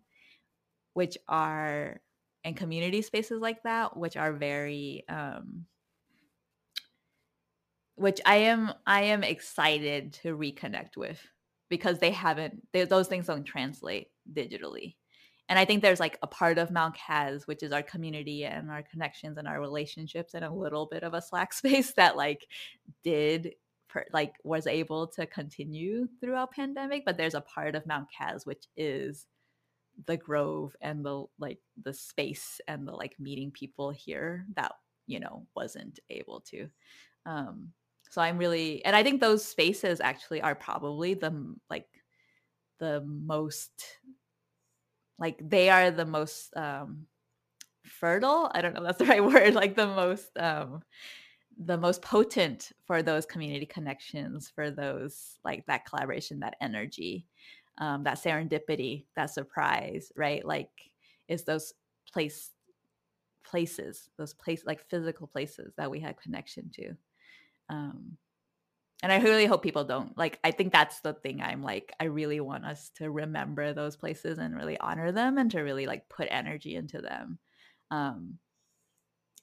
[0.93, 1.99] which are
[2.43, 5.65] and community spaces like that which are very um
[7.95, 11.19] which I am I am excited to reconnect with
[11.69, 14.95] because they haven't they, those things don't translate digitally
[15.49, 18.69] and i think there's like a part of mount kaz which is our community and
[18.69, 22.47] our connections and our relationships and a little bit of a slack space that like
[23.03, 23.53] did
[24.11, 28.65] like was able to continue throughout pandemic but there's a part of mount kaz which
[28.75, 29.27] is
[30.07, 34.73] the grove and the like the space and the like meeting people here that
[35.07, 36.67] you know wasn't able to.
[37.25, 37.69] Um
[38.11, 41.87] so i'm really and i think those spaces actually are probably the like
[42.79, 43.71] the most
[45.19, 47.05] like they are the most um
[47.83, 50.81] fertile i don't know that's the right word like the most um
[51.63, 57.25] the most potent for those community connections for those like that collaboration that energy
[57.77, 60.45] um that serendipity that surprise right?
[60.45, 60.69] Like
[61.27, 61.73] is those
[62.11, 62.51] place
[63.43, 66.93] places those place like physical places that we had connection to.
[67.69, 68.17] Um
[69.03, 72.05] and i really hope people don't like i think that's the thing i'm like i
[72.05, 76.07] really want us to remember those places and really honor them and to really like
[76.09, 77.37] put energy into them
[77.91, 78.37] um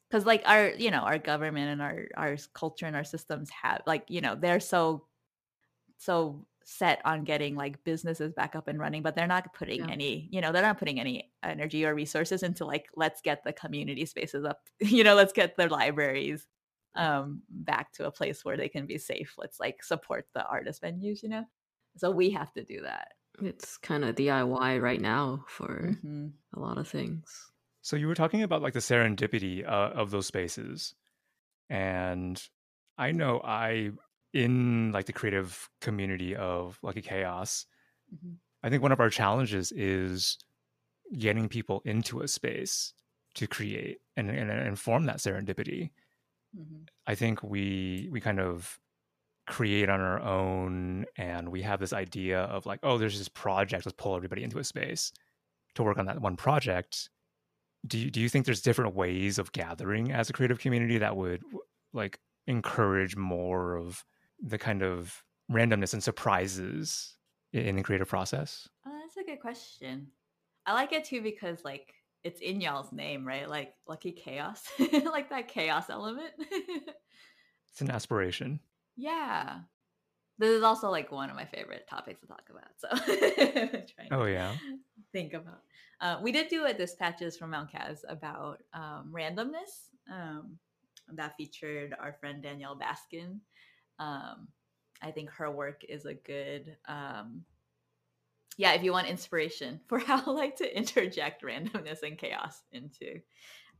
[0.08, 3.80] because like our you know our government and our our culture and our systems have
[3.86, 5.06] like you know they're so
[5.96, 9.90] so set on getting like businesses back up and running but they're not putting yeah.
[9.90, 13.52] any you know they're not putting any energy or resources into like let's get the
[13.52, 16.46] community spaces up you know let's get the libraries
[16.94, 19.34] um, back to a place where they can be safe.
[19.38, 21.44] Let's like support the artist venues, you know?
[21.96, 23.08] So we have to do that.
[23.40, 26.28] It's kind of DIY right now for mm-hmm.
[26.54, 27.50] a lot of things.
[27.80, 30.94] So you were talking about like the serendipity uh, of those spaces,
[31.68, 32.40] and
[32.98, 33.90] I know I
[34.32, 37.66] in like the creative community of Lucky Chaos,
[38.14, 38.34] mm-hmm.
[38.62, 40.38] I think one of our challenges is
[41.18, 42.94] getting people into a space
[43.34, 45.90] to create and and, and form that serendipity.
[46.58, 46.84] Mm-hmm.
[47.06, 48.78] I think we we kind of
[49.48, 53.84] create on our own and we have this idea of like oh there's this project
[53.84, 55.12] let's pull everybody into a space
[55.74, 57.10] to work on that one project
[57.86, 61.16] do you, do you think there's different ways of gathering as a creative community that
[61.16, 61.42] would
[61.92, 64.04] like encourage more of
[64.40, 67.16] the kind of randomness and surprises
[67.52, 68.68] in the creative process?
[68.86, 70.08] Uh, that's a good question.
[70.66, 71.92] I like it too because like
[72.24, 73.48] it's in y'all's name, right?
[73.48, 74.62] Like lucky chaos,
[75.04, 76.30] like that chaos element.
[76.38, 78.60] it's an aspiration.
[78.96, 79.60] Yeah.
[80.38, 82.72] This is also like one of my favorite topics to talk about.
[82.78, 83.78] So,
[84.10, 84.54] oh yeah,
[85.12, 85.60] think about
[86.02, 90.58] uh, we did do a dispatches from Mount Kaz about um, randomness um,
[91.14, 93.38] that featured our friend Danielle Baskin.
[94.00, 94.48] Um,
[95.00, 97.44] I think her work is a good, um,
[98.56, 103.20] yeah, if you want inspiration for how I like to interject randomness and chaos into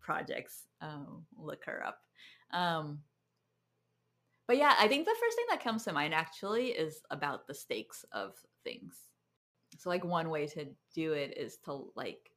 [0.00, 1.98] projects, um, look her up.
[2.52, 3.00] Um,
[4.48, 7.54] but yeah, I think the first thing that comes to mind actually is about the
[7.54, 8.94] stakes of things
[9.78, 12.30] so like one way to do it is to like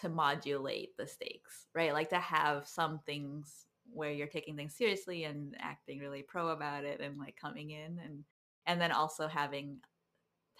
[0.00, 5.24] to modulate the stakes right like to have some things where you're taking things seriously
[5.24, 8.24] and acting really pro about it and like coming in and
[8.66, 9.78] and then also having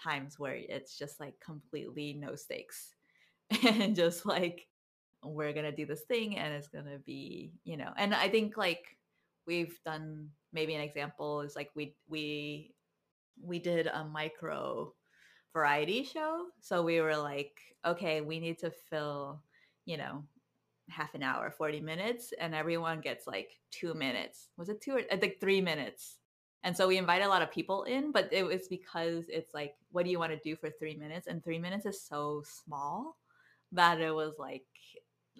[0.01, 2.95] times where it's just like completely no stakes
[3.63, 4.67] and just like
[5.23, 8.97] we're gonna do this thing and it's gonna be you know and i think like
[9.47, 12.71] we've done maybe an example is like we we
[13.41, 14.93] we did a micro
[15.55, 16.47] variety show.
[16.59, 19.41] So we were like, okay, we need to fill,
[19.85, 20.23] you know,
[20.89, 24.49] half an hour, 40 minutes, and everyone gets like two minutes.
[24.57, 26.17] Was it two or uh, I think three minutes?
[26.65, 29.75] And so we invite a lot of people in, but it was because it's like,
[29.91, 31.27] what do you want to do for three minutes?
[31.27, 33.17] And three minutes is so small
[33.71, 34.65] that it was like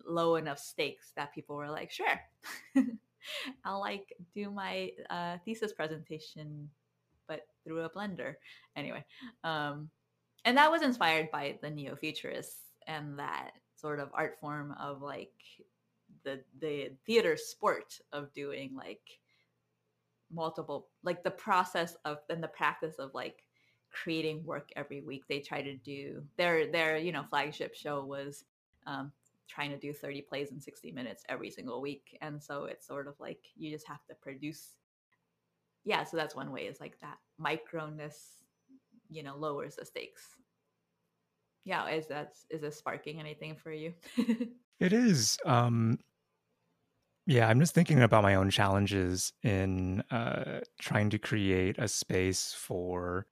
[0.05, 2.21] low enough stakes that people were like, sure,
[3.65, 6.69] I'll like do my uh, thesis presentation,
[7.27, 8.35] but through a blender.
[8.75, 9.03] Anyway,
[9.43, 9.89] um,
[10.45, 15.33] and that was inspired by the neo-futurists and that sort of art form of like
[16.23, 19.01] the the theater sport of doing like
[20.31, 23.43] multiple like the process of and the practice of like
[23.91, 25.23] creating work every week.
[25.27, 28.43] They try to do their their you know flagship show was
[28.85, 29.11] um,
[29.47, 32.17] trying to do 30 plays in 60 minutes every single week.
[32.21, 34.75] And so it's sort of like you just have to produce
[35.87, 38.41] yeah so that's one way is like that microness
[39.09, 40.35] you know lowers the stakes.
[41.63, 43.93] Yeah is that is this sparking anything for you?
[44.77, 45.99] It is um
[47.25, 52.53] yeah i'm just thinking about my own challenges in uh trying to create a space
[52.57, 53.25] for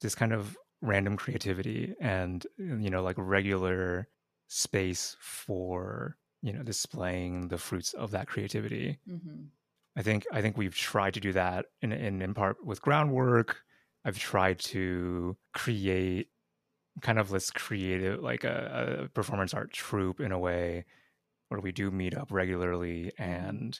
[0.00, 4.08] this kind of random creativity and you know like regular
[4.48, 9.44] space for you know displaying the fruits of that creativity mm-hmm.
[9.96, 13.64] i think i think we've tried to do that in, in in part with groundwork
[14.04, 16.28] I've tried to create
[17.00, 20.84] kind of let's create like a, a performance art troupe in a way
[21.48, 23.78] where we do meet up regularly and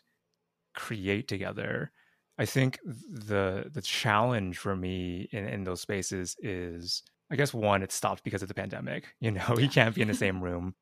[0.75, 1.93] create together.
[2.39, 7.83] I think the the challenge for me in, in those spaces is I guess one,
[7.83, 9.15] it stopped because of the pandemic.
[9.21, 9.59] You know, yeah.
[9.59, 10.75] you can't be in the same room.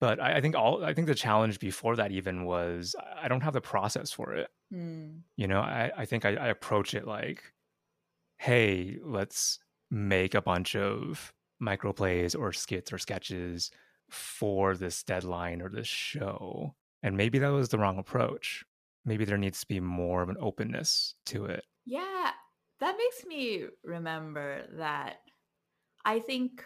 [0.00, 3.42] But I, I, think all I think the challenge before that even was I don't
[3.42, 4.48] have the process for it.
[4.74, 5.20] Mm.
[5.36, 7.42] You know, I, I think I, I approach it like
[8.38, 13.70] hey, let's make a bunch of microplays or skits or sketches
[14.12, 16.74] for this deadline or this show.
[17.02, 18.64] And maybe that was the wrong approach.
[19.04, 21.64] Maybe there needs to be more of an openness to it.
[21.84, 22.30] Yeah,
[22.80, 25.16] that makes me remember that
[26.04, 26.64] I think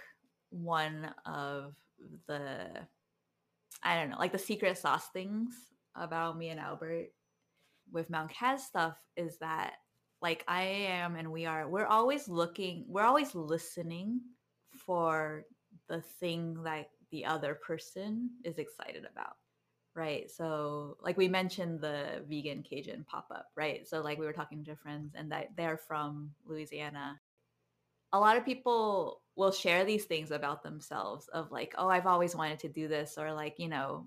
[0.51, 1.75] one of
[2.27, 2.69] the,
[3.83, 5.55] I don't know, like the secret sauce things
[5.95, 7.09] about me and Albert
[7.93, 9.75] with Mount Kaz stuff is that
[10.21, 14.21] like I am and we are, we're always looking, we're always listening
[14.77, 15.45] for
[15.89, 19.37] the thing that the other person is excited about.
[19.95, 20.31] Right.
[20.31, 23.89] So, like we mentioned the vegan Cajun pop up, right?
[23.89, 27.19] So, like we were talking to friends and that they're from Louisiana.
[28.13, 32.37] A lot of people will share these things about themselves of like, oh, I've always
[32.37, 34.07] wanted to do this, or like, you know,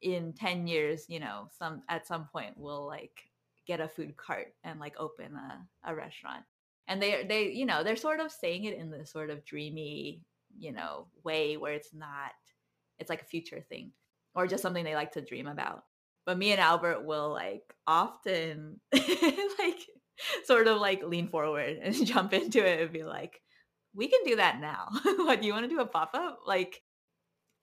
[0.00, 3.28] in 10 years, you know, some at some point we'll like
[3.66, 6.44] get a food cart and like open a, a restaurant
[6.88, 10.22] and they they you know they're sort of saying it in this sort of dreamy
[10.58, 12.32] you know way where it's not
[12.98, 13.92] it's like a future thing
[14.34, 15.84] or just something they like to dream about.
[16.26, 19.80] But me and Albert will like often like
[20.44, 23.40] sort of like lean forward and jump into it and be like,
[23.94, 24.88] we can do that now.
[25.18, 26.40] what do you want to do a pop-up?
[26.46, 26.82] Like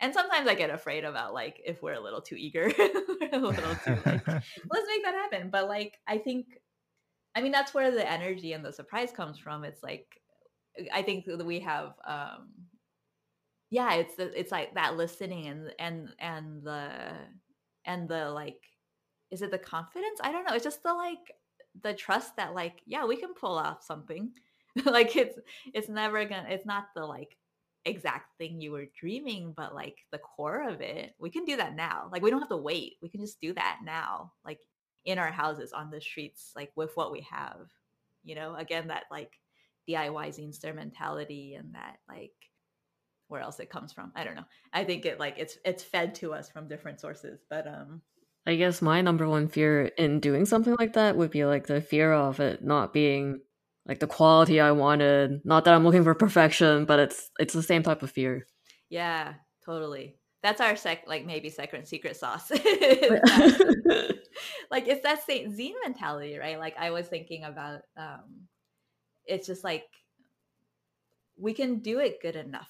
[0.02, 3.76] and sometimes I get afraid about like if we're a little too eager, a little
[3.76, 5.50] too like, let's make that happen.
[5.50, 6.48] But like I think
[7.36, 9.64] I mean that's where the energy and the surprise comes from.
[9.64, 10.08] It's like
[10.94, 12.50] I think that we have um
[13.70, 16.90] yeah, it's the, it's like that listening and and and the
[17.86, 18.62] and the like
[19.32, 20.20] is it the confidence?
[20.24, 20.54] I don't know.
[20.54, 21.34] It's just the like
[21.82, 24.32] the trust that like yeah, we can pull off something.
[24.86, 25.38] like it's
[25.74, 27.38] it's never gonna it's not the like
[27.86, 31.76] exact thing you were dreaming, but like the core of it, we can do that
[31.76, 32.10] now.
[32.12, 32.94] Like we don't have to wait.
[33.02, 34.34] We can just do that now.
[34.44, 34.60] Like
[35.06, 37.68] in our houses, on the streets, like with what we have.
[38.24, 39.32] You know, again, that like
[39.88, 42.34] DIY zinester mentality and that like
[43.28, 44.12] where else it comes from.
[44.16, 44.46] I don't know.
[44.74, 47.40] I think it like it's it's fed to us from different sources.
[47.50, 48.02] But um
[48.46, 51.82] I guess my number one fear in doing something like that would be like the
[51.82, 53.42] fear of it not being
[53.88, 55.42] like the quality I wanted.
[55.44, 58.46] Not that I'm looking for perfection, but it's it's the same type of fear.
[58.90, 59.34] Yeah,
[59.66, 60.18] totally.
[60.44, 62.52] That's our sec like maybe second secret sauce.
[64.72, 66.60] like it's that Saint zine mentality, right?
[66.60, 68.48] Like I was thinking about um
[69.26, 69.86] it's just like
[71.38, 72.70] we can do it good enough.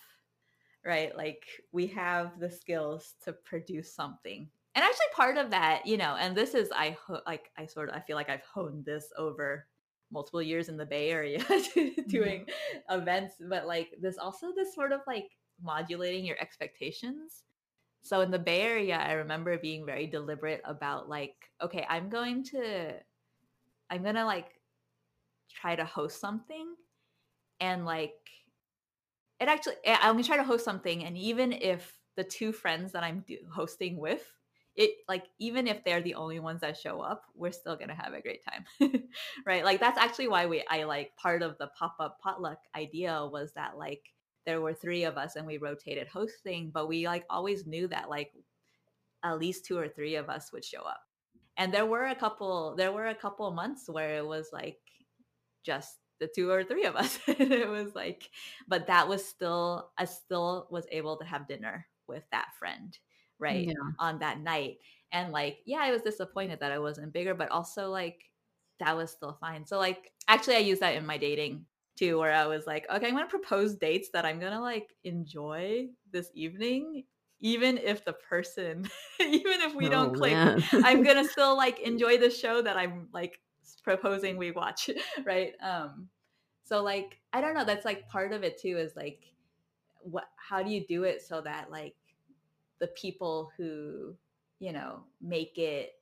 [0.86, 1.16] Right?
[1.16, 4.48] Like we have the skills to produce something.
[4.76, 7.90] And actually part of that, you know, and this is I ho- like I sort
[7.90, 9.66] of I feel like I've honed this over
[10.12, 12.02] multiple years in the Bay Area mm-hmm.
[12.08, 12.98] doing yeah.
[12.98, 15.30] events, but like there's also this sort of like
[15.62, 17.44] modulating your expectations.
[18.02, 22.44] So in the Bay Area, I remember being very deliberate about like, okay, I'm going
[22.46, 22.94] to,
[23.90, 24.50] I'm gonna like
[25.50, 26.76] try to host something,
[27.60, 28.14] and like,
[29.48, 32.94] it actually, eh, I'm gonna try to host something, and even if the two friends
[32.94, 34.24] that I'm hosting with
[34.78, 38.14] it like even if they're the only ones that show up we're still gonna have
[38.14, 38.66] a great time
[39.46, 39.64] right?
[39.64, 43.78] Like that's actually why we i like part of the pop-up potluck idea was that
[43.78, 44.02] like
[44.46, 48.10] there were three of us and we rotated hosting but we like always knew that
[48.10, 48.34] like
[49.26, 51.02] at least two or three of us would show up.
[51.58, 54.78] And there were a couple there were a couple months where it was like
[55.64, 58.30] just the two or three of us it was like
[58.68, 62.98] but that was still i still was able to have dinner with that friend
[63.40, 63.74] right yeah.
[64.00, 64.78] on that night
[65.12, 68.30] and like yeah i was disappointed that i wasn't bigger but also like
[68.80, 71.66] that was still fine so like actually i use that in my dating
[71.98, 75.88] too where i was like okay i'm gonna propose dates that i'm gonna like enjoy
[76.12, 77.04] this evening
[77.42, 78.88] even if the person
[79.20, 80.34] even if we oh, don't click
[80.84, 83.40] i'm gonna still like enjoy the show that i'm like
[83.84, 84.90] proposing we watch
[85.26, 85.54] right?
[85.62, 86.10] Um
[86.66, 89.22] so like i don't know that's like part of it too is like
[90.02, 91.96] what how do you do it so that like
[92.80, 94.14] the people who
[94.60, 95.94] you know make it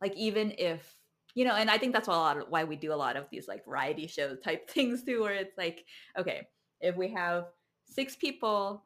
[0.00, 0.94] like even if
[1.34, 3.26] you know and i think that's a lot of why we do a lot of
[3.30, 5.84] these like variety show type things too where it's like
[6.18, 6.46] okay
[6.80, 7.46] if we have
[7.86, 8.84] six people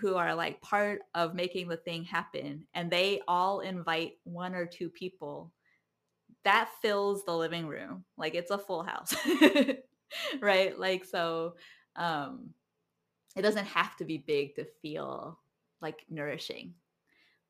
[0.00, 4.64] who are like part of making the thing happen and they all invite one or
[4.64, 5.52] two people
[6.44, 9.14] that fills the living room like it's a full house
[10.40, 10.78] right?
[10.78, 11.54] Like so
[11.96, 12.50] um
[13.36, 15.38] it doesn't have to be big to feel
[15.80, 16.74] like nourishing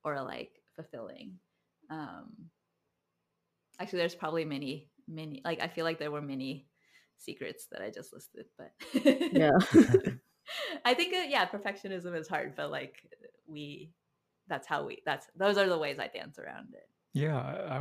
[0.04, 1.34] or like fulfilling
[1.90, 2.30] um
[3.78, 6.66] actually there's probably many many like i feel like there were many
[7.18, 8.72] secrets that i just listed but
[9.32, 9.50] yeah.
[10.84, 12.96] I think uh, yeah perfectionism is hard but like
[13.46, 13.92] we
[14.48, 17.38] that's how we that's those are the ways i dance around it yeah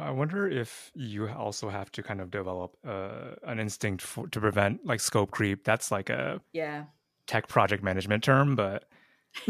[0.08, 4.40] i, wonder if you also have to kind of develop uh, an instinct for, to
[4.40, 6.86] prevent like scope creep that's like a yeah
[7.28, 8.86] tech project management term but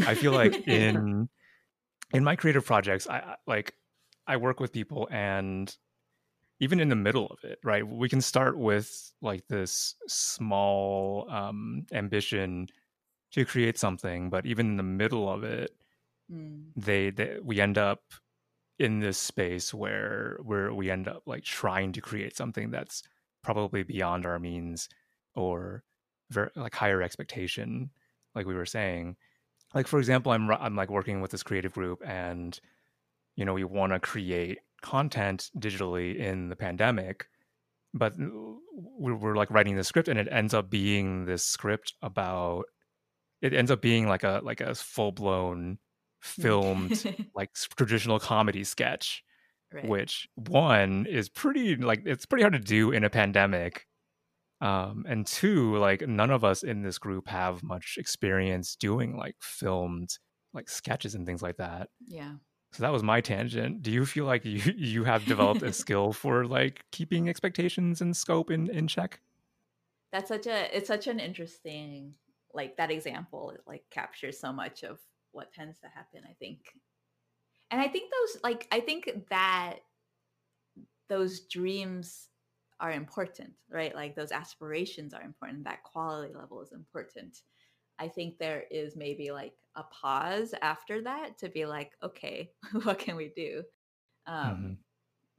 [0.06, 1.28] I feel like in
[2.12, 3.74] in my creative projects, I like
[4.26, 5.74] I work with people and
[6.60, 7.86] even in the middle of it, right?
[7.86, 12.68] We can start with like this small um, ambition
[13.32, 15.70] to create something, but even in the middle of it,
[16.30, 16.64] mm.
[16.76, 18.02] they, they we end up
[18.80, 23.02] in this space where where we end up like trying to create something that's
[23.42, 24.88] probably beyond our means
[25.34, 25.84] or
[26.30, 27.90] very like higher expectation,
[28.34, 29.16] like we were saying.
[29.74, 32.58] Like for example i'm i'm like working with this creative group and
[33.36, 37.28] you know we want to create content digitally in the pandemic
[37.94, 42.64] but we're, we're like writing the script and it ends up being this script about
[43.42, 45.78] it ends up being like a like a full-blown
[46.20, 49.22] filmed like traditional comedy sketch
[49.72, 49.88] right.
[49.88, 53.86] which one is pretty like it's pretty hard to do in a pandemic
[54.60, 59.36] um, and two like none of us in this group have much experience doing like
[59.40, 60.18] filmed
[60.52, 62.32] like sketches and things like that yeah
[62.72, 63.82] So that was my tangent.
[63.82, 68.16] Do you feel like you you have developed a skill for like keeping expectations and
[68.16, 69.20] scope in in check?
[70.12, 72.14] That's such a it's such an interesting
[72.54, 74.98] like that example it like captures so much of
[75.32, 76.60] what tends to happen, I think.
[77.70, 79.76] And I think those like I think that
[81.08, 82.28] those dreams
[82.80, 83.94] are important, right?
[83.94, 85.64] Like those aspirations are important.
[85.64, 87.42] That quality level is important.
[87.98, 92.50] I think there is maybe like a pause after that to be like, okay,
[92.82, 93.62] what can we do?
[94.26, 94.72] Um, mm-hmm.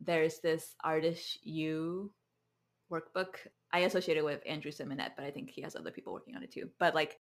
[0.01, 2.11] There's this Artists U
[2.91, 3.35] workbook
[3.73, 6.51] I associated with Andrew Simonet, but I think he has other people working on it
[6.51, 6.69] too.
[6.77, 7.19] But like,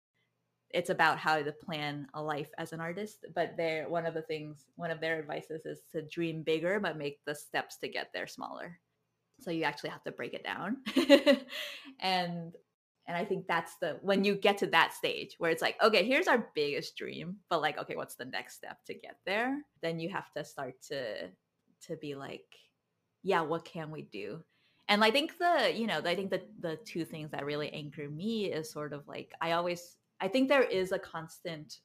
[0.73, 3.27] it's about how to plan a life as an artist.
[3.35, 6.99] But there, one of the things, one of their advices is to dream bigger, but
[6.99, 8.79] make the steps to get there smaller.
[9.41, 10.79] So you actually have to break it down,
[12.01, 12.55] and
[13.07, 16.05] and I think that's the when you get to that stage where it's like, okay,
[16.05, 19.62] here's our biggest dream, but like, okay, what's the next step to get there?
[19.83, 21.29] Then you have to start to
[21.87, 22.45] to be like,
[23.23, 24.45] yeah, what can we do?
[24.89, 28.09] And I think the, you know, I think the the two things that really anchor
[28.09, 31.79] me is sort of like I always I think there is a constant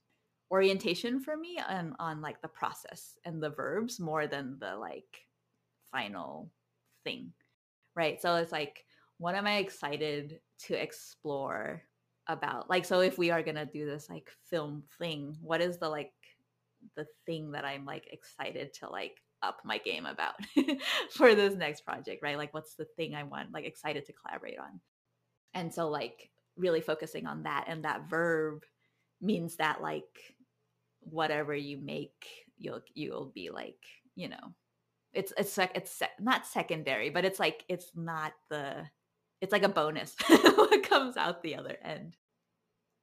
[0.52, 5.26] orientation for me on on like the process and the verbs more than the like
[5.92, 6.52] final
[7.04, 7.34] thing.
[7.96, 8.22] Right?
[8.22, 8.86] So it's like
[9.18, 11.84] what am I excited to explore
[12.28, 15.88] about like so if we are gonna do this like film thing what is the
[15.88, 16.12] like
[16.96, 20.34] the thing that i'm like excited to like up my game about
[21.12, 24.58] for this next project right like what's the thing i want like excited to collaborate
[24.58, 24.80] on
[25.54, 28.64] and so like really focusing on that and that verb
[29.22, 30.36] means that like
[31.02, 32.26] whatever you make
[32.58, 33.84] you'll you'll be like
[34.16, 34.54] you know
[35.14, 38.86] it's it's it's sec- not secondary but it's like it's not the
[39.42, 42.16] it's like a bonus what comes out the other end.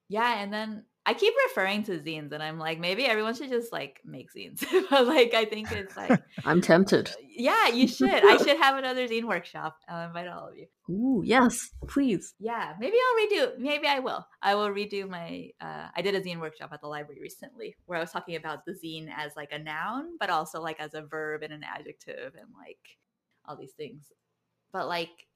[0.08, 3.72] Yeah, and then I keep referring to zines, and I'm like, maybe everyone should just
[3.72, 4.64] like make zines.
[4.90, 7.10] but like, I think it's like I'm tempted.
[7.28, 8.08] Yeah, you should.
[8.08, 9.76] I should have another zine workshop.
[9.88, 10.66] I'll invite all of you.
[10.88, 12.34] Ooh, yes, please.
[12.38, 13.58] Yeah, maybe I'll redo.
[13.58, 14.24] Maybe I will.
[14.42, 15.50] I will redo my.
[15.60, 18.64] Uh, I did a zine workshop at the library recently, where I was talking about
[18.64, 22.34] the zine as like a noun, but also like as a verb and an adjective,
[22.38, 22.78] and like
[23.44, 24.12] all these things.
[24.72, 25.26] But like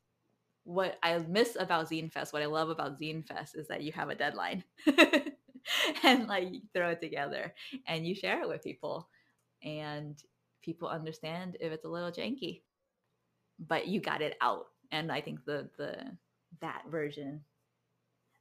[0.67, 3.93] what I miss about Zine Fest, what I love about Zine Fest is that you
[3.93, 4.65] have a deadline
[6.03, 7.55] and like throw it together
[7.87, 9.09] and you share it with people
[9.63, 10.23] and
[10.63, 12.63] people understand if it's a little janky.
[13.59, 14.67] But you got it out.
[14.91, 15.97] And I think the the
[16.61, 17.43] that version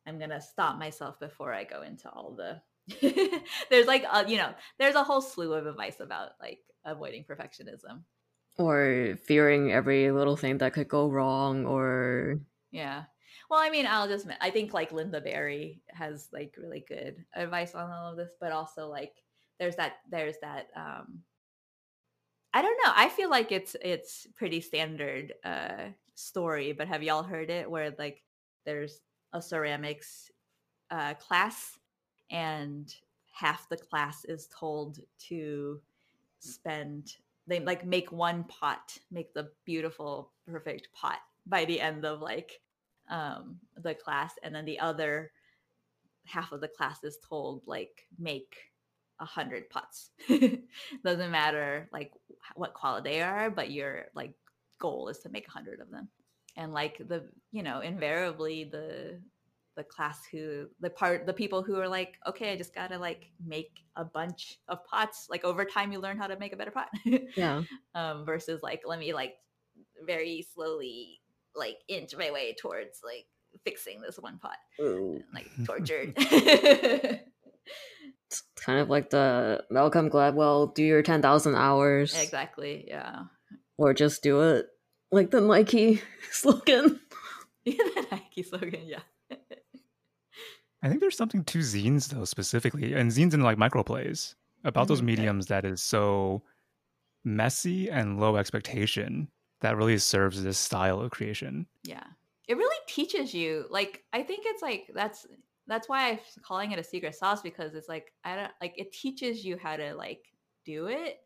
[0.07, 2.61] I'm gonna stop myself before I go into all the
[3.69, 8.03] there's like a, you know there's a whole slew of advice about like avoiding perfectionism
[8.57, 12.39] or fearing every little thing that could go wrong or
[12.71, 13.05] yeah
[13.49, 17.75] well i mean i'll just i think like Lynda Barry has like really good advice
[17.75, 19.13] on all of this but also like
[19.59, 21.19] there's that there's that um
[22.53, 25.85] i don't know i feel like it's it's pretty standard uh
[26.15, 28.23] story but have y'all heard it where like
[28.65, 29.01] there's
[29.33, 30.31] a ceramics
[30.91, 31.77] uh class
[32.31, 32.95] and
[33.33, 35.79] half the class is told to
[36.39, 37.15] spend
[37.47, 42.61] they like make one pot make the beautiful perfect pot by the end of like
[43.09, 45.31] um the class and then the other
[46.25, 48.55] half of the class is told like make
[49.19, 50.09] a hundred pots
[51.03, 52.11] doesn't matter like
[52.55, 54.33] what quality they are but your like
[54.79, 56.09] goal is to make a hundred of them.
[56.57, 59.19] And like the you know invariably the
[59.75, 63.29] the class who the part the people who are like okay i just gotta like
[63.45, 66.71] make a bunch of pots like over time you learn how to make a better
[66.71, 66.87] pot
[67.35, 67.61] yeah.
[67.95, 69.35] Um versus like let me like
[70.05, 71.19] very slowly
[71.55, 73.25] like inch my way towards like
[73.63, 74.57] fixing this one pot.
[74.79, 75.23] Ooh.
[75.33, 76.17] like tortured.
[78.27, 82.17] It's kind of like the malcolm gladwell do your 10000 hours.
[82.19, 83.23] Exactly yeah.
[83.77, 84.67] Or just do it
[85.11, 86.01] like the nike
[86.31, 86.99] slogan.
[87.63, 88.99] Yeah the nike slogan yeah.
[90.81, 94.89] I think there's something to zines though specifically, and zines and like microplays about mm,
[94.89, 96.43] those mediums that is so
[97.23, 99.29] messy and low expectation
[99.65, 101.65] that really serves this style of creation.
[101.83, 102.03] Yeah.
[102.47, 103.65] It really teaches you.
[103.71, 105.25] Like I think it's like that's
[105.65, 108.93] that's why I'm calling it a secret sauce because it's like I don't like it
[108.93, 110.21] teaches you how to like
[110.65, 111.17] do it.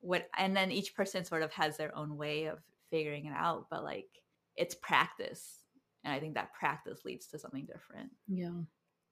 [0.00, 2.60] What and then each person sort of has their own way of
[2.90, 4.08] figuring it out, but like
[4.56, 5.58] it's practice.
[6.02, 8.10] And I think that practice leads to something different.
[8.26, 8.62] Yeah.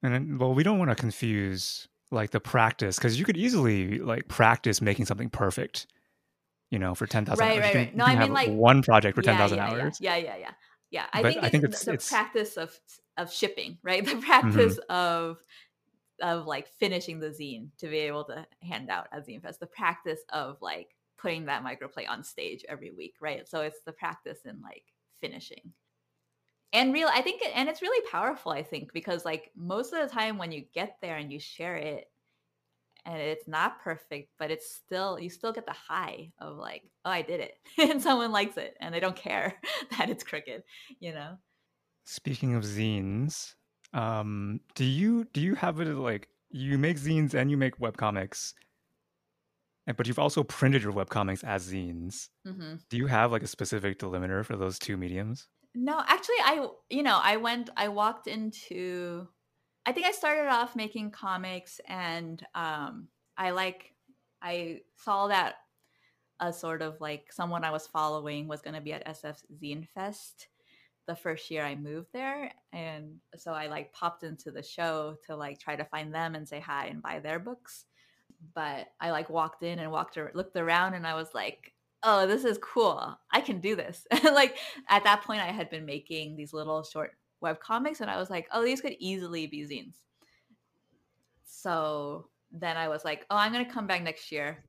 [0.03, 4.27] And well, we don't want to confuse like the practice because you could easily like
[4.29, 5.87] practice making something perfect,
[6.75, 7.47] you know, for ten thousand.
[7.47, 7.62] Right, hours.
[7.62, 7.97] right, right.
[7.97, 9.99] No, I mean like one project for yeah, ten thousand yeah, hours.
[10.01, 10.51] Yeah, yeah, yeah,
[10.91, 11.07] yeah.
[11.12, 12.09] I but think, I think it's the, it's...
[12.09, 12.77] practice of
[13.16, 14.05] of shipping, right?
[14.14, 14.93] The practice mm-hmm.
[14.93, 15.39] of
[16.20, 19.61] of like finishing the zine to be able to hand out at Zine Fest.
[19.61, 23.49] The practice of like putting that microplay on stage every week, right?
[23.49, 24.83] So it's the practice in like
[25.20, 25.72] finishing.
[26.72, 30.12] And real I think and it's really powerful, I think, because like most of the
[30.12, 32.07] time when you get there and you share it
[33.07, 37.11] and it's not perfect, but it's still you still get the high of like, oh,
[37.11, 39.55] I did it, and someone likes it, and they don't care
[39.99, 40.63] that it's crooked,
[41.01, 41.37] you know.
[42.05, 43.55] Speaking of zines,
[43.93, 48.55] um, do you do you have it like you make zines and you make webcomics,
[49.97, 52.29] but you've also printed your webcomics as zines.
[52.47, 52.77] Mm-hmm.
[52.89, 55.49] Do you have like a specific delimiter for those two mediums?
[55.75, 59.27] No, actually, I you know I went I walked into
[59.87, 63.95] I think I started off making comics, and um, I like
[64.43, 65.57] I saw that
[66.41, 69.87] a sort of like someone I was following was going to be at SF Zine
[69.89, 70.49] Fest
[71.07, 75.37] the first year I moved there, and so I like popped into the show to
[75.37, 77.85] like try to find them and say hi and buy their books.
[78.55, 82.26] But I like walked in and walked or looked around, and I was like, "Oh,
[82.26, 83.18] this is cool!
[83.30, 84.57] I can do this!" like
[84.89, 87.12] at that point, I had been making these little short
[87.45, 89.95] web comics and I was like, oh, these could easily be zines.
[91.45, 94.65] So then I was like, oh, I'm going to come back next year.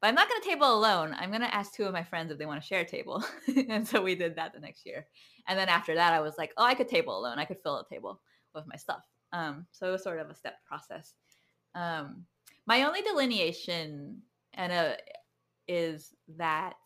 [0.00, 1.14] But I'm not going to table alone.
[1.18, 3.24] I'm going to ask two of my friends if they want to share a table.
[3.68, 5.06] and so we did that the next year.
[5.46, 7.38] And then after that, I was like, oh, I could table alone.
[7.38, 8.20] I could fill a table
[8.54, 9.04] with my stuff.
[9.32, 11.14] Um, so it was sort of a step process.
[11.74, 12.24] Um,
[12.66, 14.22] my only delineation
[14.54, 14.96] and a,
[15.68, 16.76] is that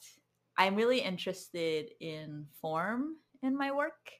[0.57, 4.11] I'm really interested in form in my work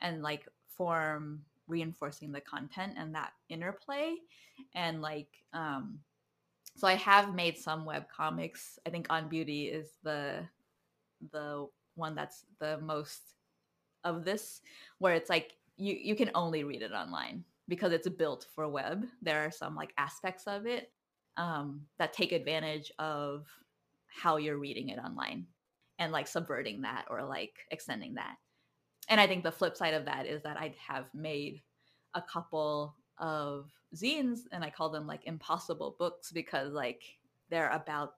[0.00, 4.14] and like form reinforcing the content and that interplay.
[4.74, 5.98] And like um
[6.76, 8.78] so i have made some web comics.
[8.86, 10.46] I think on beauty is the
[11.32, 13.20] the one that's the most
[14.02, 14.60] of this
[14.98, 19.06] where it's like you you can only read it online because it's built for web.
[19.22, 20.92] There are some like aspects of it
[21.36, 23.46] um, that take advantage of
[24.06, 25.46] how you're reading it online
[25.98, 28.36] and like subverting that or like extending that
[29.08, 31.62] and I think the flip side of that is that I have made
[32.14, 37.02] a couple of zines and I call them like impossible books because like
[37.50, 38.14] they're about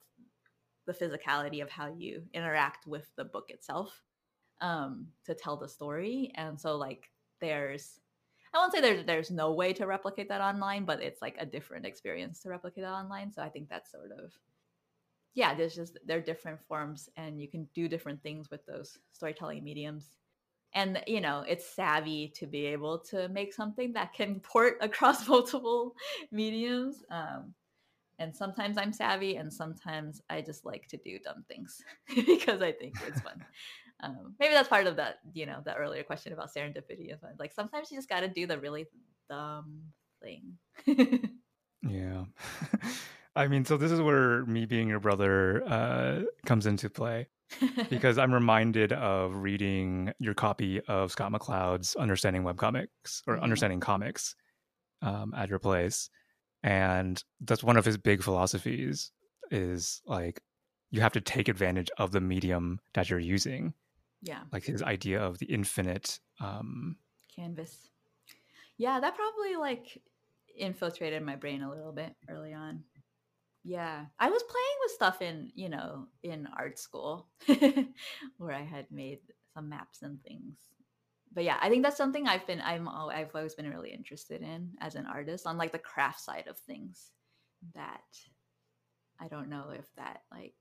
[0.87, 4.03] the physicality of how you interact with the book itself
[4.61, 6.33] um, to tell the story.
[6.37, 7.11] And so like
[7.41, 8.01] there's
[8.55, 11.47] I won't say there's there's no way to replicate that online, but it's like a
[11.47, 13.33] different experience to replicate that online.
[13.33, 14.33] So I think that's sort of
[15.35, 19.63] yeah, there's just they're different forms and you can do different things with those storytelling
[19.63, 20.17] mediums
[20.75, 25.27] and you know it's savvy to be able to make something that can port across
[25.29, 25.95] multiple
[26.31, 27.55] mediums um,
[28.19, 31.81] and sometimes i'm savvy and sometimes i just like to do dumb things
[32.27, 33.45] because i think it's fun.
[34.03, 37.55] Um, maybe that's part of that you know that earlier question about serendipity of like
[37.55, 38.85] sometimes you just got to do the really
[39.31, 39.81] dumb
[40.23, 40.59] thing.
[41.89, 42.25] Yeah.
[43.35, 47.29] I mean so this is where me being your brother uh, comes into play
[47.91, 53.45] because I'm reminded of reading your copy of Scott McCloud's Understanding Webcomics or mm-hmm.
[53.45, 54.35] Understanding Comics
[55.03, 56.11] um, at your place.
[56.63, 59.13] And that's one of his big philosophies
[59.51, 60.41] is like
[60.91, 63.75] you have to take advantage of the medium that you're using.
[64.23, 64.41] Yeah.
[64.53, 66.97] Like his idea of the infinite um,
[67.35, 67.91] canvas.
[68.79, 70.03] Yeah, that probably like
[70.59, 72.85] infiltrated my brain a little bit early on.
[73.67, 74.05] Yeah.
[74.21, 77.27] I was playing with stuff in, you know, in art school
[78.39, 79.19] where I had made
[79.55, 80.57] some maps and things.
[81.33, 84.71] But yeah, I think that's something I've been I'm I've always been really interested in
[84.81, 87.11] as an artist on like the craft side of things
[87.75, 88.05] that
[89.21, 90.55] I don't know if that like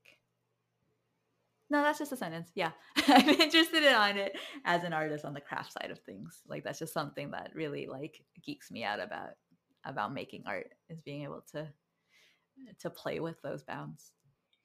[1.70, 2.50] no, that's just a sentence.
[2.54, 2.72] Yeah.
[3.08, 6.42] I'm interested in on it as an artist on the craft side of things.
[6.48, 9.30] Like that's just something that really like geeks me out about
[9.84, 11.68] about making art is being able to
[12.80, 14.12] to play with those bounds.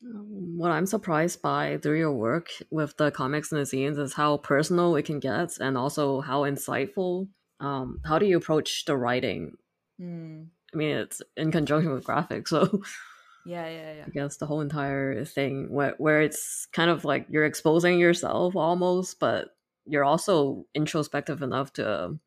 [0.03, 4.13] Um, what I'm surprised by through your work with the comics and the zines is
[4.13, 7.27] how personal it can get and also how insightful.
[7.59, 9.57] Um, how do you approach the writing?
[10.01, 10.47] Mm.
[10.73, 12.81] I mean, it's in conjunction with graphics, so
[13.45, 14.03] yeah, yeah, yeah.
[14.07, 18.55] I guess the whole entire thing where where it's kind of like you're exposing yourself
[18.55, 19.49] almost, but
[19.85, 22.17] you're also introspective enough to,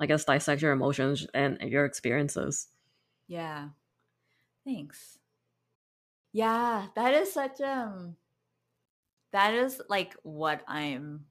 [0.00, 2.68] I guess, dissect your emotions and your experiences.
[3.28, 3.68] Yeah,
[4.64, 5.18] Thanks.
[6.32, 8.16] Yeah, that is such um
[9.32, 11.26] that is like what I'm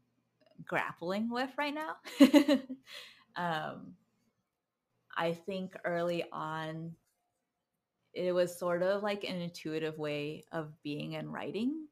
[0.66, 1.96] grappling with right now.
[3.36, 3.96] um
[5.16, 6.96] I think early on
[8.14, 11.88] it was sort of like an intuitive way of being and writing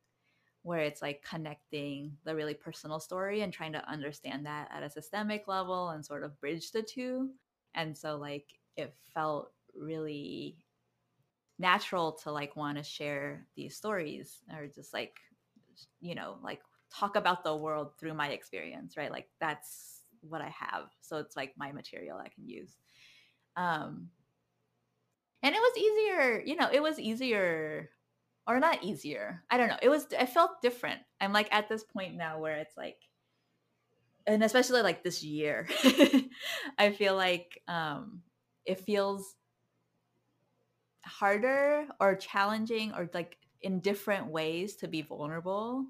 [0.64, 4.90] where it's like connecting the really personal story and trying to understand that at a
[4.90, 7.30] systemic level and sort of bridge the two.
[7.76, 10.58] And so like it felt really
[11.60, 15.20] natural to like want to share these stories or just like
[16.00, 19.12] you know like talk about the world through my experience right?
[19.12, 20.90] Like that's what i have.
[21.02, 22.76] So it's like my material i can use.
[23.56, 24.10] Um
[25.44, 27.90] and it was easier you know it was easier
[28.48, 31.00] or not easier i don't know it was i felt different.
[31.22, 32.98] I'm like at this point now where it's like
[34.28, 35.68] and especially like this year
[36.78, 38.22] i feel like um
[38.66, 39.36] it feels
[41.06, 45.86] harder or challenging or like in different ways to be vulnerable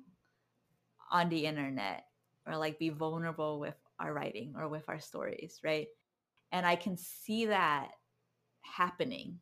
[1.11, 2.05] on the internet
[2.45, 5.87] or like be vulnerable with our writing or with our stories right?
[6.51, 7.89] And i can see that
[8.61, 9.39] happening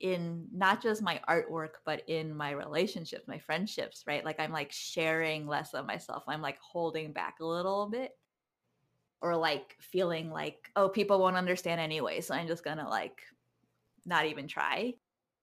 [0.00, 4.24] in not just my artwork but in my relationships my friendships right?
[4.24, 6.24] Like i'm like sharing less of myself.
[6.26, 8.12] I'm like holding back a little bit
[9.24, 13.22] or like feeling like oh people won't understand anyway so i'm just gonna like
[14.06, 14.94] not even try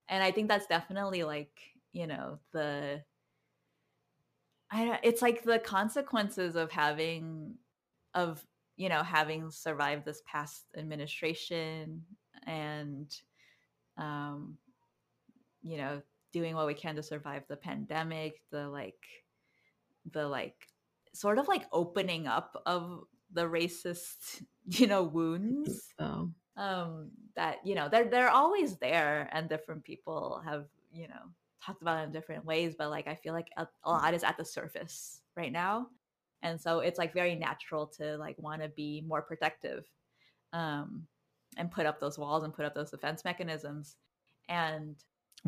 [0.09, 1.51] and i think that's definitely like
[1.93, 3.01] you know the
[4.71, 7.55] i it's like the consequences of having
[8.13, 8.45] of
[8.77, 12.03] you know having survived this past administration
[12.47, 13.15] and
[13.97, 14.57] um
[15.61, 16.01] you know
[16.33, 19.03] doing what we can to survive the pandemic the like
[20.11, 20.67] the like
[21.13, 23.03] sort of like opening up of
[23.33, 26.31] the racist you know wounds oh.
[26.61, 31.23] Um that you know they're they're always there and different people have you know
[31.63, 34.23] talked about it in different ways but like i feel like a, a lot is
[34.23, 35.87] at the surface right now.
[36.43, 39.85] And so it's like very natural to like want to be more protective
[40.53, 41.07] um
[41.57, 43.97] and put up those walls and put up those defense mechanisms.
[44.49, 44.95] And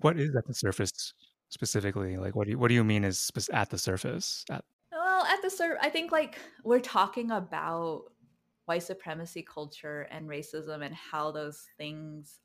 [0.02, 1.14] what is at the surface
[1.50, 2.18] specifically?
[2.18, 4.46] Like what do you what do you mean is at the surface?
[4.50, 8.04] At well at the sur i think like we're talking about
[8.66, 12.40] white supremacy culture and racism and how those things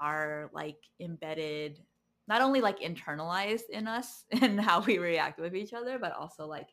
[0.00, 1.80] are like embedded
[2.26, 6.46] not only like internalized in us and how we react with each other but also
[6.46, 6.68] like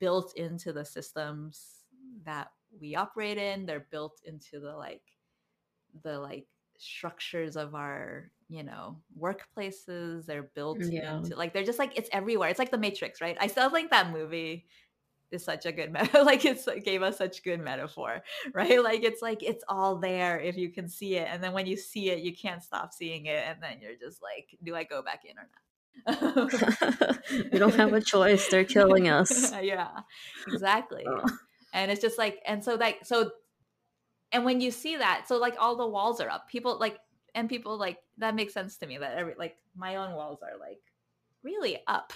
[0.00, 1.84] built into the systems
[2.24, 2.48] that
[2.80, 3.66] we operate in.
[3.66, 5.02] They're built into the like
[6.02, 6.46] the like
[6.78, 10.26] structures of our you know workplaces.
[10.26, 11.16] They're built mm, yeah.
[11.16, 12.48] into like they're just like it's everywhere.
[12.48, 13.36] It's like the matrix right?
[13.40, 14.66] I still think that movie
[15.36, 18.22] is such a good metaphor like it's like gave us such good metaphor
[18.54, 18.82] right?
[18.82, 21.76] Like it's like it's all there if you can see it and then when you
[21.76, 25.02] see it you can't stop seeing it and then you're just like do i go
[25.02, 27.18] back in or not?
[27.52, 28.48] We don't have a choice.
[28.48, 29.52] They're killing us.
[29.62, 30.00] Yeah
[30.48, 31.04] exactly.
[31.08, 31.24] Oh.
[31.72, 33.30] and it's just like and so like so
[34.32, 36.48] and when you see that so like all the walls are up.
[36.48, 36.98] People like
[37.34, 40.58] and people like that makes sense to me that every like my own walls are
[40.58, 40.80] like
[41.42, 42.12] really up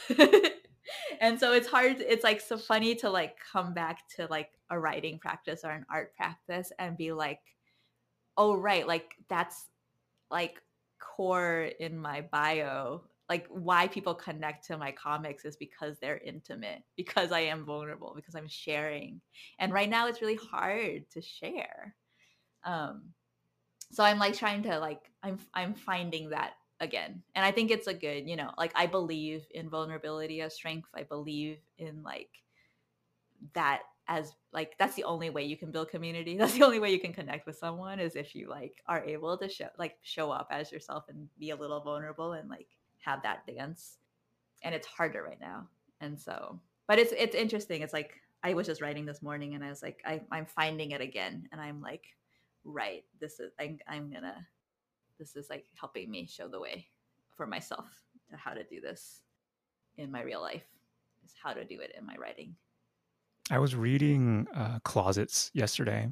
[1.20, 4.78] and so it's hard it's like so funny to like come back to like a
[4.78, 7.40] writing practice or an art practice and be like
[8.36, 9.66] oh right like that's
[10.30, 10.62] like
[11.00, 13.02] core in my bio.
[13.28, 18.12] Like why people connect to my comics is because they're intimate because i am vulnerable
[18.14, 19.20] because i'm sharing.
[19.58, 21.94] And right now it's really hard to share.
[22.64, 23.10] Um
[23.92, 27.86] so i'm like trying to like i'm i'm finding that again and i think it's
[27.86, 32.30] a good you know like i believe in vulnerability as strength i believe in like
[33.54, 36.90] that as like that's the only way you can build community that's the only way
[36.90, 40.30] you can connect with someone is if you like are able to show like show
[40.30, 42.68] up as yourself and be a little vulnerable and like
[42.98, 43.98] have that dance
[44.62, 45.66] and it's harder right now
[46.00, 49.64] and so but it's it's interesting it's like i was just writing this morning and
[49.64, 52.04] i was like I, i'm finding it again and i'm like
[52.64, 54.46] right this is I, i'm gonna
[55.20, 56.86] this is like helping me show the way
[57.36, 57.86] for myself
[58.30, 59.20] to how to do this
[59.96, 60.64] in my real life
[61.24, 62.56] is how to do it in my writing
[63.50, 66.08] i was reading uh, closets yesterday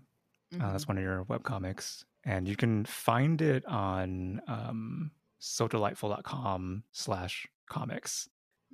[0.54, 0.62] mm-hmm.
[0.62, 0.90] uh, that's mm-hmm.
[0.92, 8.28] one of your web comics and you can find it on um, sodelightful.com slash comics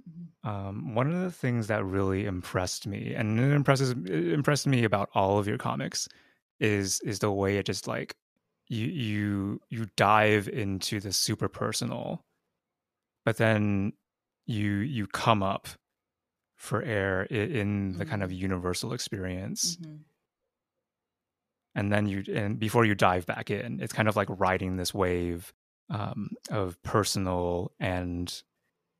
[0.08, 0.48] mm-hmm.
[0.48, 4.82] um, one of the things that really impressed me and it impresses it impressed me
[4.82, 6.08] about all of your comics
[6.58, 8.16] is is the way it just like
[8.68, 12.24] you you you dive into the super personal
[13.24, 13.92] but then
[14.46, 15.68] you you come up
[16.56, 18.10] for air in, in the mm-hmm.
[18.10, 18.42] kind of mm-hmm.
[18.42, 19.96] universal experience mm-hmm.
[21.74, 24.94] and then you and before you dive back in it's kind of like riding this
[24.94, 25.52] wave
[25.90, 28.42] um, of personal and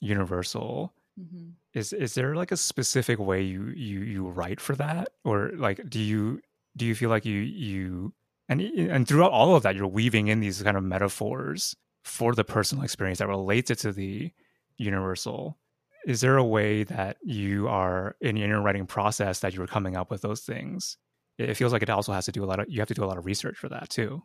[0.00, 1.50] universal mm-hmm.
[1.72, 5.88] is is there like a specific way you you you write for that or like
[5.88, 6.40] do you
[6.76, 8.12] do you feel like you you
[8.48, 12.44] and and throughout all of that you're weaving in these kind of metaphors for the
[12.44, 14.30] personal experience that relates it to the
[14.76, 15.58] universal
[16.06, 20.10] is there a way that you are in your writing process that you're coming up
[20.10, 20.98] with those things
[21.38, 23.04] it feels like it also has to do a lot of you have to do
[23.04, 24.22] a lot of research for that too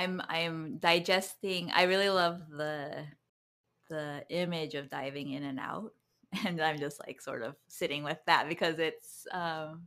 [0.00, 1.70] I'm I'm digesting.
[1.74, 3.04] I really love the
[3.88, 5.92] the image of diving in and out,
[6.46, 9.82] and I'm just like sort of sitting with that because it's um,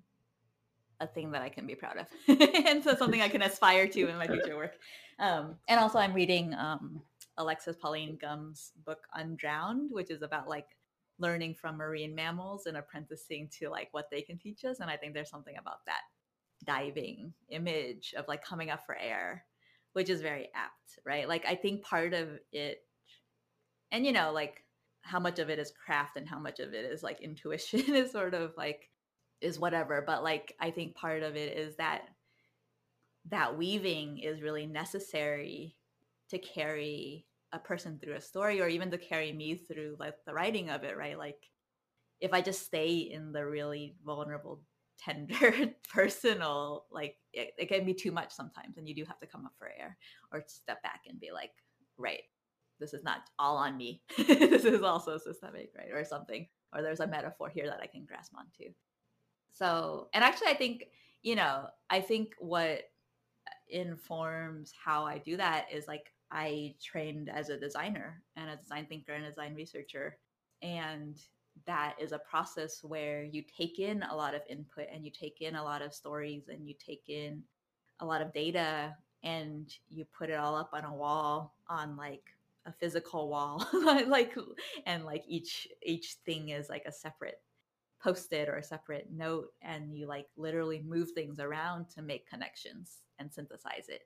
[0.99, 2.07] a thing that I can be proud of,
[2.65, 4.73] and so something I can aspire to in my future work.
[5.19, 7.01] Um, and also, I'm reading um,
[7.37, 10.67] Alexis Pauline Gumbs's book Undrowned, which is about like
[11.19, 14.79] learning from marine mammals and apprenticing to like what they can teach us.
[14.79, 16.01] And I think there's something about that
[16.65, 19.45] diving image of like coming up for air,
[19.93, 21.27] which is very apt, right?
[21.27, 22.79] Like I think part of it,
[23.91, 24.63] and you know, like
[25.01, 28.11] how much of it is craft and how much of it is like intuition is
[28.11, 28.89] sort of like
[29.43, 32.03] is whatever but like i think part of it is that
[33.29, 35.75] that weaving is really necessary
[36.29, 40.33] to carry a person through a story or even to carry me through like the
[40.33, 41.17] writing of it right?
[41.17, 41.49] Like
[42.19, 44.61] if i just stay in the really vulnerable
[44.99, 49.27] tender personal like it, it, can be too much sometimes and you do have to
[49.27, 49.97] come up for air
[50.31, 51.49] or step back and be like
[51.97, 52.21] right
[52.79, 54.01] this is not all on me.
[54.17, 58.05] This is also systemic right or something or there's a metaphor here that i can
[58.05, 58.71] grasp onto
[59.53, 60.85] so and actually i think
[61.21, 62.83] you know i think what
[63.69, 68.87] informs how i do that is like I trained as a designer and a design
[68.87, 70.17] thinker and a design researcher.
[70.63, 71.15] And
[71.67, 75.41] that is a process where you take in a lot of input and you take
[75.41, 77.43] in a lot of stories and you take in
[77.99, 82.23] a lot of data and you put it all up on a wall on like
[82.65, 83.65] a physical wall
[84.07, 84.35] like
[84.87, 87.41] and like each each thing is like a separate
[88.03, 92.97] post-it or a separate note and you like literally move things around to make connections
[93.19, 94.01] and synthesize it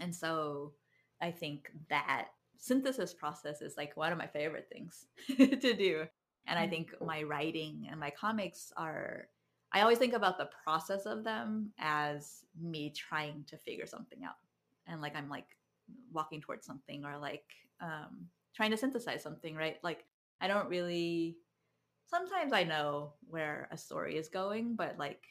[0.00, 0.72] and so
[1.20, 2.28] I think that
[2.58, 5.06] synthesis process is like one of my favorite things
[5.36, 6.04] to do.
[6.46, 6.70] And I mm.
[6.70, 9.28] think my writing and my comics are,
[9.72, 14.36] I always think about the process of them as me trying to figure something out.
[14.86, 15.56] And like I'm like
[16.12, 17.44] walking towards something or like
[17.80, 19.76] um, trying to synthesize something, right?
[19.82, 20.04] Like
[20.40, 21.36] I don't really,
[22.12, 25.24] sometimes I know where a story is going, but like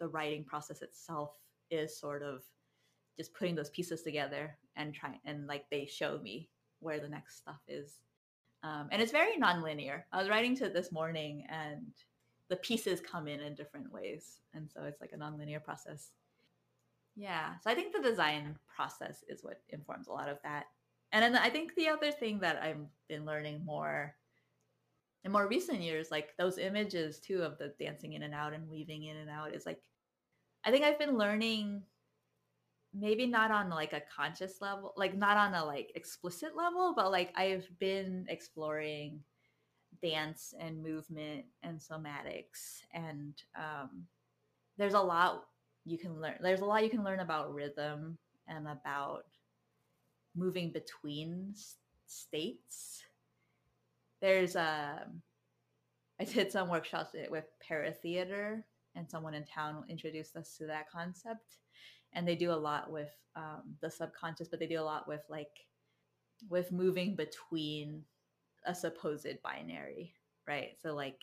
[0.00, 1.38] the writing process itself
[1.70, 2.42] is sort of
[3.18, 6.48] just putting those pieces together and trying and like they show me
[6.80, 7.98] where the next stuff is.
[8.62, 10.04] Um, and it's very nonlinear.
[10.12, 11.92] I was writing to it this morning and
[12.48, 14.40] the pieces come in in different ways.
[14.54, 16.12] And so it's like a nonlinear process.
[17.14, 17.54] Yeah.
[17.62, 20.66] So I think the design process is what informs a lot of that.
[21.12, 24.14] And then I think the other thing that I've been learning more
[25.24, 28.68] in more recent years, like those images too of the dancing in and out and
[28.68, 29.80] weaving in and out, is like
[30.64, 31.82] I think I've been learning
[32.94, 37.10] maybe not on like a conscious level like not on a like explicit level but
[37.10, 39.20] like i've been exploring
[40.02, 44.04] dance and movement and somatics and um
[44.76, 45.44] there's a lot
[45.84, 49.24] you can learn there's a lot you can learn about rhythm and about
[50.34, 51.54] moving between
[52.06, 53.02] states
[54.22, 55.22] there's a um,
[56.20, 58.62] i did some workshops with paratheater
[58.94, 61.58] and someone in town introduced us to that concept.
[62.14, 65.22] And they do a lot with um, the subconscious but they do a lot with
[65.30, 65.48] like
[66.50, 68.02] with moving between
[68.66, 70.14] a supposed binary
[70.46, 70.76] right?
[70.82, 71.20] So like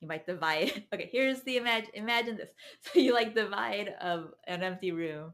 [0.00, 2.50] you might divide okay here's the imagine imagine this.
[2.82, 5.32] So you like divide of an empty room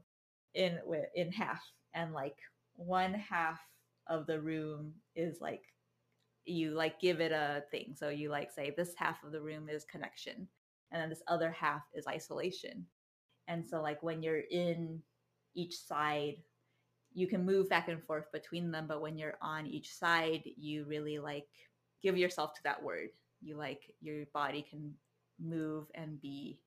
[0.53, 0.79] in
[1.15, 1.61] in half
[1.93, 2.37] and like
[2.75, 3.59] one half
[4.07, 5.63] of the room is like
[6.51, 9.69] you like give it a thing so you like say this half of the room
[9.69, 10.47] is connection
[10.91, 12.85] and then this other half is isolation
[13.47, 15.01] and so, like, when you're in
[15.55, 16.37] each side,
[17.13, 18.85] you can move back and forth between them.
[18.87, 21.47] But when you're on each side, you really like
[22.01, 23.09] give yourself to that word.
[23.41, 24.93] You like your body can
[25.39, 26.59] move and be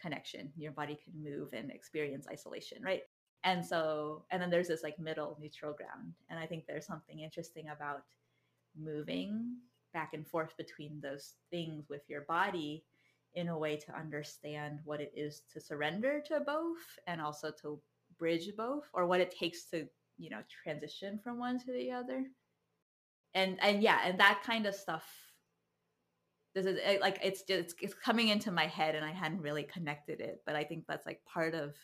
[0.00, 0.52] connection.
[0.56, 3.02] Your body can move and experience isolation, right?
[3.42, 6.14] And so, and then there's this like middle neutral ground.
[6.30, 8.04] And I think there's something interesting about
[8.78, 9.56] moving
[9.92, 12.84] back and forth between those things with your body
[13.34, 17.80] in a way to understand what it is to surrender to both and also to
[18.18, 19.86] bridge both or what it takes to
[20.18, 22.24] you know transition from one to the other.
[23.34, 25.04] And and yeah and that kind of stuff
[26.54, 29.62] this is eh, like it's just it's coming into my head and i hadn't really
[29.62, 31.74] connected it but i think that's like part of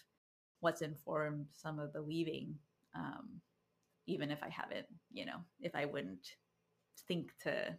[0.61, 2.55] what's informed some of the weaving
[2.95, 3.41] um
[4.07, 6.29] even if i haven't you know if i wouldn't
[7.07, 7.77] think to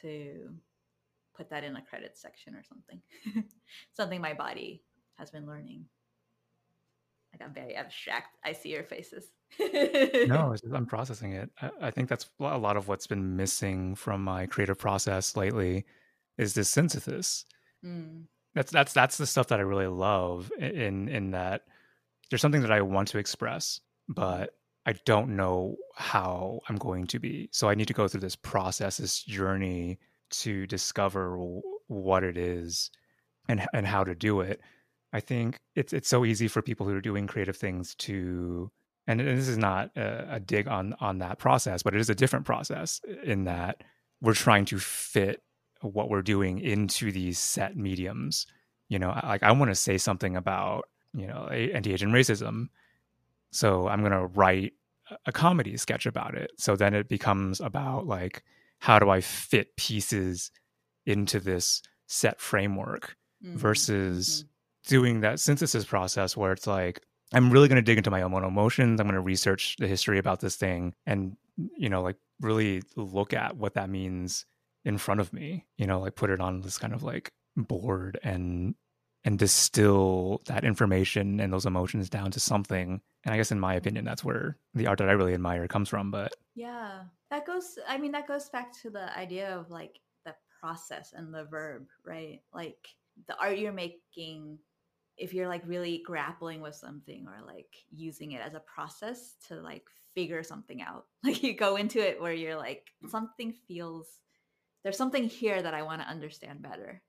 [0.00, 0.50] to
[1.36, 3.00] put that in a credits section or something.
[3.92, 4.82] something my body
[5.18, 5.84] has been learning.
[7.32, 8.36] I got very abstract.
[8.44, 9.30] I see your faces.
[9.58, 11.50] no, I'm processing it.
[11.60, 15.84] I, I, think that's a lot of what's been missing from my creative process lately
[16.38, 17.44] is this synthesis.
[17.84, 18.24] Mm.
[18.54, 21.62] That's that's that's the stuff that I really love in in that
[22.30, 24.54] there's something that I want to express but
[24.86, 27.48] I don't know how I'm going to be.
[27.52, 29.98] So I need to go through this process, this journey
[30.30, 31.38] to discover
[31.86, 32.90] what it is
[33.48, 34.60] and and how to do it.
[35.12, 38.70] I think it's it's so easy for people who are doing creative things to
[39.06, 42.14] and this is not a, a dig on on that process, but it is a
[42.14, 43.82] different process in that
[44.20, 45.42] we're trying to fit
[45.80, 48.46] what we're doing into these set mediums.
[48.88, 52.68] You know, like I want to say something about you know anti-Asian racism,
[53.54, 54.72] so I'm going to write
[55.26, 56.50] a comedy sketch about it.
[56.58, 58.42] So then it becomes about like
[58.80, 60.50] how do I fit pieces
[61.06, 63.56] into this set framework mm-hmm.
[63.56, 64.90] versus mm-hmm.
[64.90, 67.00] doing that synthesis process where it's like
[67.32, 69.00] I'm really going to dig into my own emotions.
[69.00, 71.36] I'm going to research the history about this thing and,
[71.76, 74.46] you know, like really look at what that means
[74.84, 78.18] in front of me, you know, like put it on this kind of like board
[78.24, 78.74] and
[79.24, 83.00] and distill that information and those emotions down to something.
[83.24, 85.88] And I guess in my opinion, that's where the art that I really admire comes
[85.88, 86.10] from.
[86.10, 90.34] But yeah, that goes, I mean, that goes back to the idea of like the
[90.60, 92.40] process and the verb, right?
[92.52, 92.88] Like
[93.28, 94.58] the art you're making
[95.16, 99.54] if you're like really grappling with something or like using it as a process to
[99.60, 104.06] like figure something out like you go into it where you're like something feels
[104.82, 107.02] there's something here that i want to understand better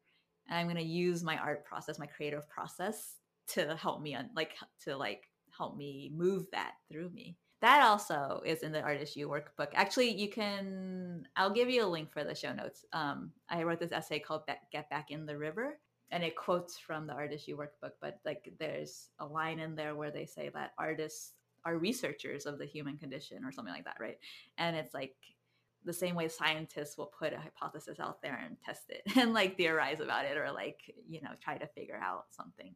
[0.48, 3.16] and i'm going to use my art process my creative process
[3.48, 4.54] to help me un- like
[4.84, 5.24] to like
[5.58, 7.38] help me move that through me.
[7.62, 9.70] That also is in the Artists U workbook.
[9.74, 12.86] Actually you can i'll give you a link for the show notes.
[12.94, 15.80] Um, i wrote this essay called get back in the river
[16.12, 19.96] and it quotes from the Artists U workbook but like there's a line in there
[19.96, 21.34] where they say that artists
[21.66, 24.20] are researchers of the human condition or something like that right?
[24.58, 25.16] And it's like
[25.86, 29.56] the same way scientists will put a hypothesis out there and test it and like
[29.56, 32.76] theorize about it or like you know try to figure out something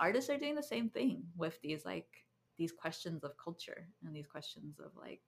[0.00, 2.08] artists are doing the same thing with these like
[2.58, 5.22] these questions of culture and these questions of like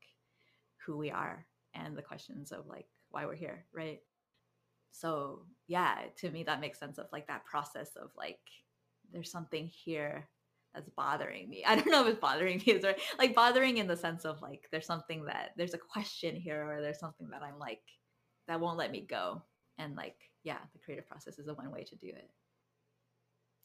[0.85, 4.01] who we are and the questions of like why we're here right?
[4.91, 8.41] So yeah to me that makes sense of like that process of like
[9.13, 10.29] there's something here
[10.75, 11.65] that's bothering me.
[11.67, 12.85] I don't know if it's bothering me is
[13.19, 16.81] like bothering in the sense of like there's something that there's a question here or
[16.81, 17.83] there's something that i'm like
[18.49, 19.43] that won't let me go.
[19.79, 22.31] And like yeah the creative process is the one way to do it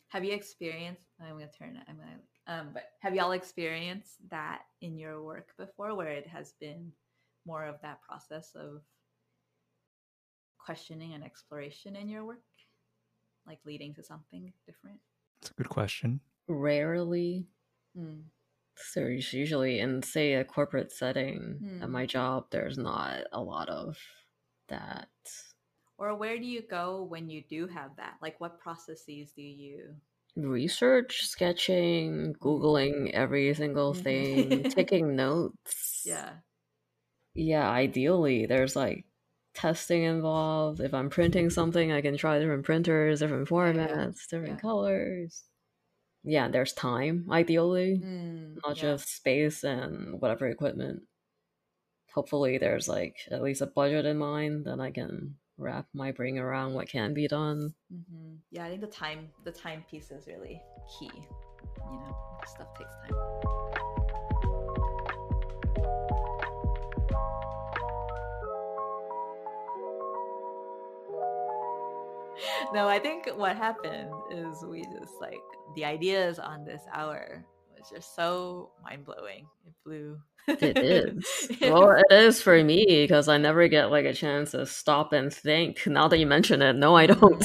[0.09, 4.61] have you experienced i'm gonna turn it i'm gonna um but have y'all experienced that
[4.81, 6.91] in your work before where it has been
[7.47, 8.81] more of that process of
[10.67, 12.43] questioning and exploration in your work?
[13.47, 14.99] Like leading to something different?
[15.41, 16.19] It's a good question.
[16.49, 17.47] Rarely.
[17.97, 18.23] Mm.
[18.93, 21.81] There's usually in say a corporate setting mm.
[21.81, 22.09] at my hmm.
[22.09, 23.97] job, there's not a lot of
[24.67, 25.07] that.
[25.97, 28.15] Or where do you go when you do have that?
[28.21, 29.95] Like what processes do you
[30.37, 36.03] research, sketching, googling every single thing, taking notes.
[36.05, 36.29] Yeah.
[37.33, 39.05] Yeah, ideally there's like
[39.53, 40.79] testing involved.
[40.79, 44.59] If I'm printing something, I can try different printers, different formats, different yeah.
[44.59, 45.43] colors.
[46.23, 48.81] Yeah, there's time, ideally, mm, not yeah.
[48.81, 51.03] just space and whatever equipment.
[52.13, 56.37] Hopefully, there's like at least a budget in mind that I can wrap my brain
[56.37, 57.73] around what can be done.
[57.93, 58.35] Mm-hmm.
[58.51, 60.61] Yeah, I think the time the time piece is really
[60.99, 61.11] key.
[61.13, 63.13] You know, stuff takes time.
[72.73, 75.41] no, I think what happened is we just like
[75.75, 77.45] the ideas on this hour
[77.77, 79.47] was just so mind blowing.
[79.65, 80.19] It blew.
[80.47, 81.51] It is.
[81.61, 85.33] well, it is for me because I never get like a chance to stop and
[85.33, 85.85] think.
[85.85, 87.37] Now that you mention it, no, I don't.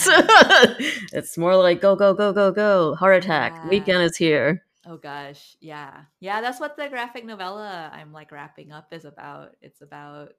[1.13, 2.95] it's more like go, go, go, go, go.
[2.95, 3.53] Heart attack.
[3.55, 3.69] Yeah.
[3.69, 4.65] Weekend is here.
[4.87, 6.41] Oh gosh, yeah, yeah.
[6.41, 9.57] That's what the graphic novella I'm like wrapping up is about.
[9.61, 10.31] It's about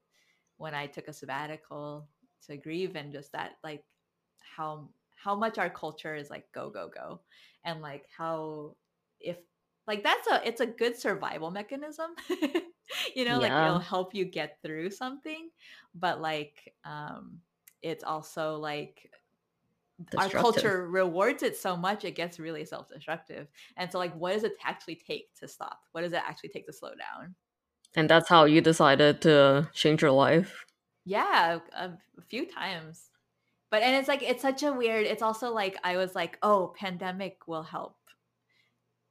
[0.57, 2.07] when I took a sabbatical
[2.47, 3.83] to grieve and just that like
[4.55, 7.21] how how much our culture is like go go go
[7.63, 8.75] and like how
[9.19, 9.37] if
[9.87, 12.11] like that's a it's a good survival mechanism
[13.15, 13.49] you know yeah.
[13.49, 15.49] like it'll help you get through something
[15.95, 17.39] but like um
[17.81, 19.09] it's also like
[20.17, 24.43] our culture rewards it so much it gets really self-destructive and so like what does
[24.43, 25.81] it actually take to stop?
[25.91, 27.35] What does it actually take to slow down?
[27.95, 30.65] And that's how you decided to change your life?
[31.05, 33.09] Yeah a, a few times
[33.69, 36.73] but and it's like it's such a weird it's also like i was like oh
[36.77, 37.97] pandemic will help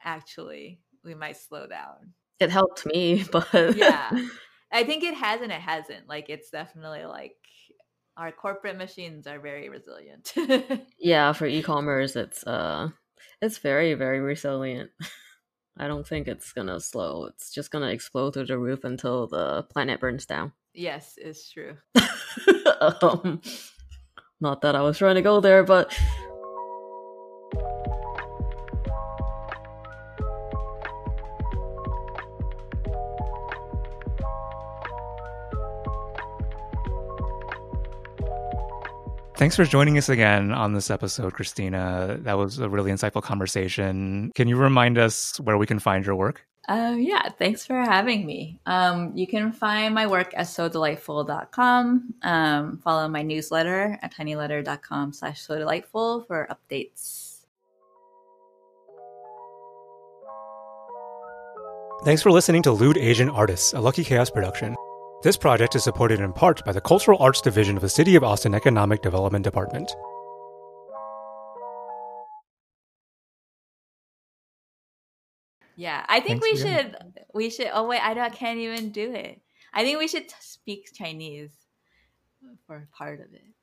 [0.04, 4.10] actually we might slow down it helped me but yeah
[4.72, 7.36] i think it has and it hasn't like it's definitely like
[8.16, 10.34] our corporate machines are very resilient
[10.98, 12.88] yeah for e-commerce it's uh
[13.40, 14.90] it's very very resilient
[15.78, 17.26] I don't think it's gonna slow.
[17.26, 20.52] It's just gonna explode through the roof until the planet burns down.
[20.74, 21.76] Yes, it's true.
[22.80, 23.40] um,
[24.40, 25.98] not that I was trying to go there, but
[39.42, 42.16] Thanks for joining us again on this episode, Christina.
[42.20, 44.30] That was a really insightful conversation.
[44.36, 46.46] Can you remind us where we can find your work?
[46.68, 48.60] Um, yeah, thanks for having me.
[48.66, 52.14] Um, you can find my work at so delightful.com.
[52.22, 57.40] Um, follow my newsletter at tinyletter.com slash so delightful for updates.
[62.04, 64.76] Thanks for listening to Lewd Asian Artists, a Lucky Chaos production.
[65.23, 68.23] This project is supported in part by the Cultural Arts Division of the City of
[68.23, 69.89] Austin Economic Development Department.
[75.75, 76.91] Yeah, I think Thanks we again.
[76.91, 77.69] should we should.
[77.73, 79.41] Oh wait, I don't, can't even do it.
[79.73, 81.51] I think we should t- speak Chinese
[82.65, 83.53] for part of it.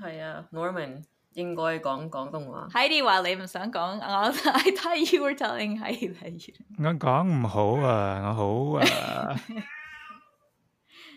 [0.00, 1.02] 系啊，Norman
[1.34, 2.68] 应该讲广东话。
[2.72, 6.54] Heidi 话你唔想讲，我 I thought you were telling Heidi that you.
[6.78, 9.34] 我讲唔好啊，我好啊。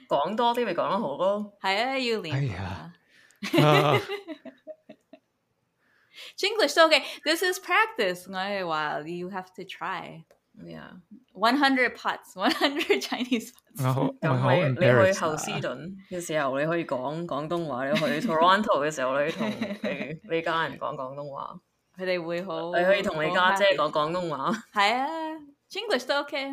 [0.09, 1.53] 講多啲咪講得好咯。
[1.61, 2.33] 係啊，要練。
[2.33, 2.93] 哎呀
[3.63, 4.01] 啊
[6.41, 7.03] English so okay.
[7.25, 8.27] This is practice.
[8.29, 10.25] 我係話 you have to try.
[10.61, 13.93] Yeah，One hundred pots, one hundred Chinese 我 pots.
[13.95, 21.61] 好我咁好你你去 embarrassed 後斯啊頓嘅時候，你可以講廣東話；你去 Toronto 嘅時候，你同你你家人講廣東話。
[21.97, 22.73] 佢哋會好。
[22.77, 24.53] 你可以同你家姐講廣東話。
[24.75, 25.07] 係啊
[25.71, 26.51] ，English 都 OK。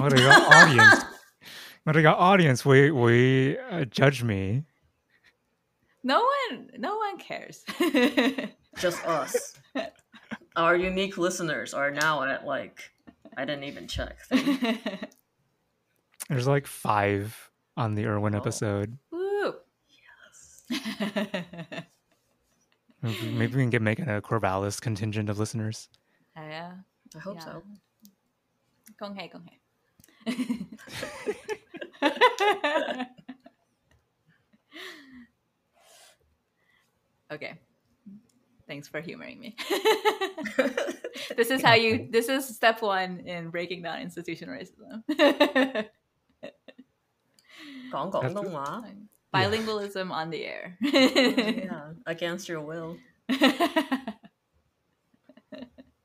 [0.00, 1.06] 我哋個 audience，
[1.96, 4.64] our audience we we uh, judge me.
[6.02, 7.64] No one, no one cares.
[8.78, 9.54] Just us.
[10.56, 12.90] Our unique listeners are now at like
[13.36, 14.16] I didn't even check.
[16.28, 18.38] There's like five on the Irwin oh.
[18.38, 18.98] episode.
[19.10, 19.54] Woo!
[20.28, 20.62] Yes.
[23.02, 25.88] Maybe we can get making a Corvallis contingent of listeners.
[26.36, 26.72] Oh, yeah.
[27.16, 27.44] I hope yeah.
[27.44, 27.62] so.
[28.98, 29.58] Gong hei, hei.
[37.31, 37.59] okay.
[38.67, 39.55] Thanks for humoring me.
[41.35, 45.03] this is how you this is step one in breaking down institutional racism.
[47.91, 48.83] 讲广东话
[49.33, 50.77] Bilingualism on the air.
[50.81, 52.97] yeah, against your will.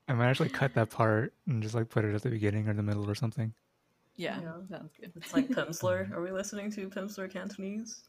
[0.08, 2.74] I might actually cut that part and just like put it at the beginning or
[2.74, 3.52] the middle or something.
[4.15, 4.51] yeah, Yeah.
[4.69, 5.11] sounds good.
[5.15, 6.11] It's like Pimsleur.
[6.11, 8.03] Are we listening to Pimsleur Cantonese?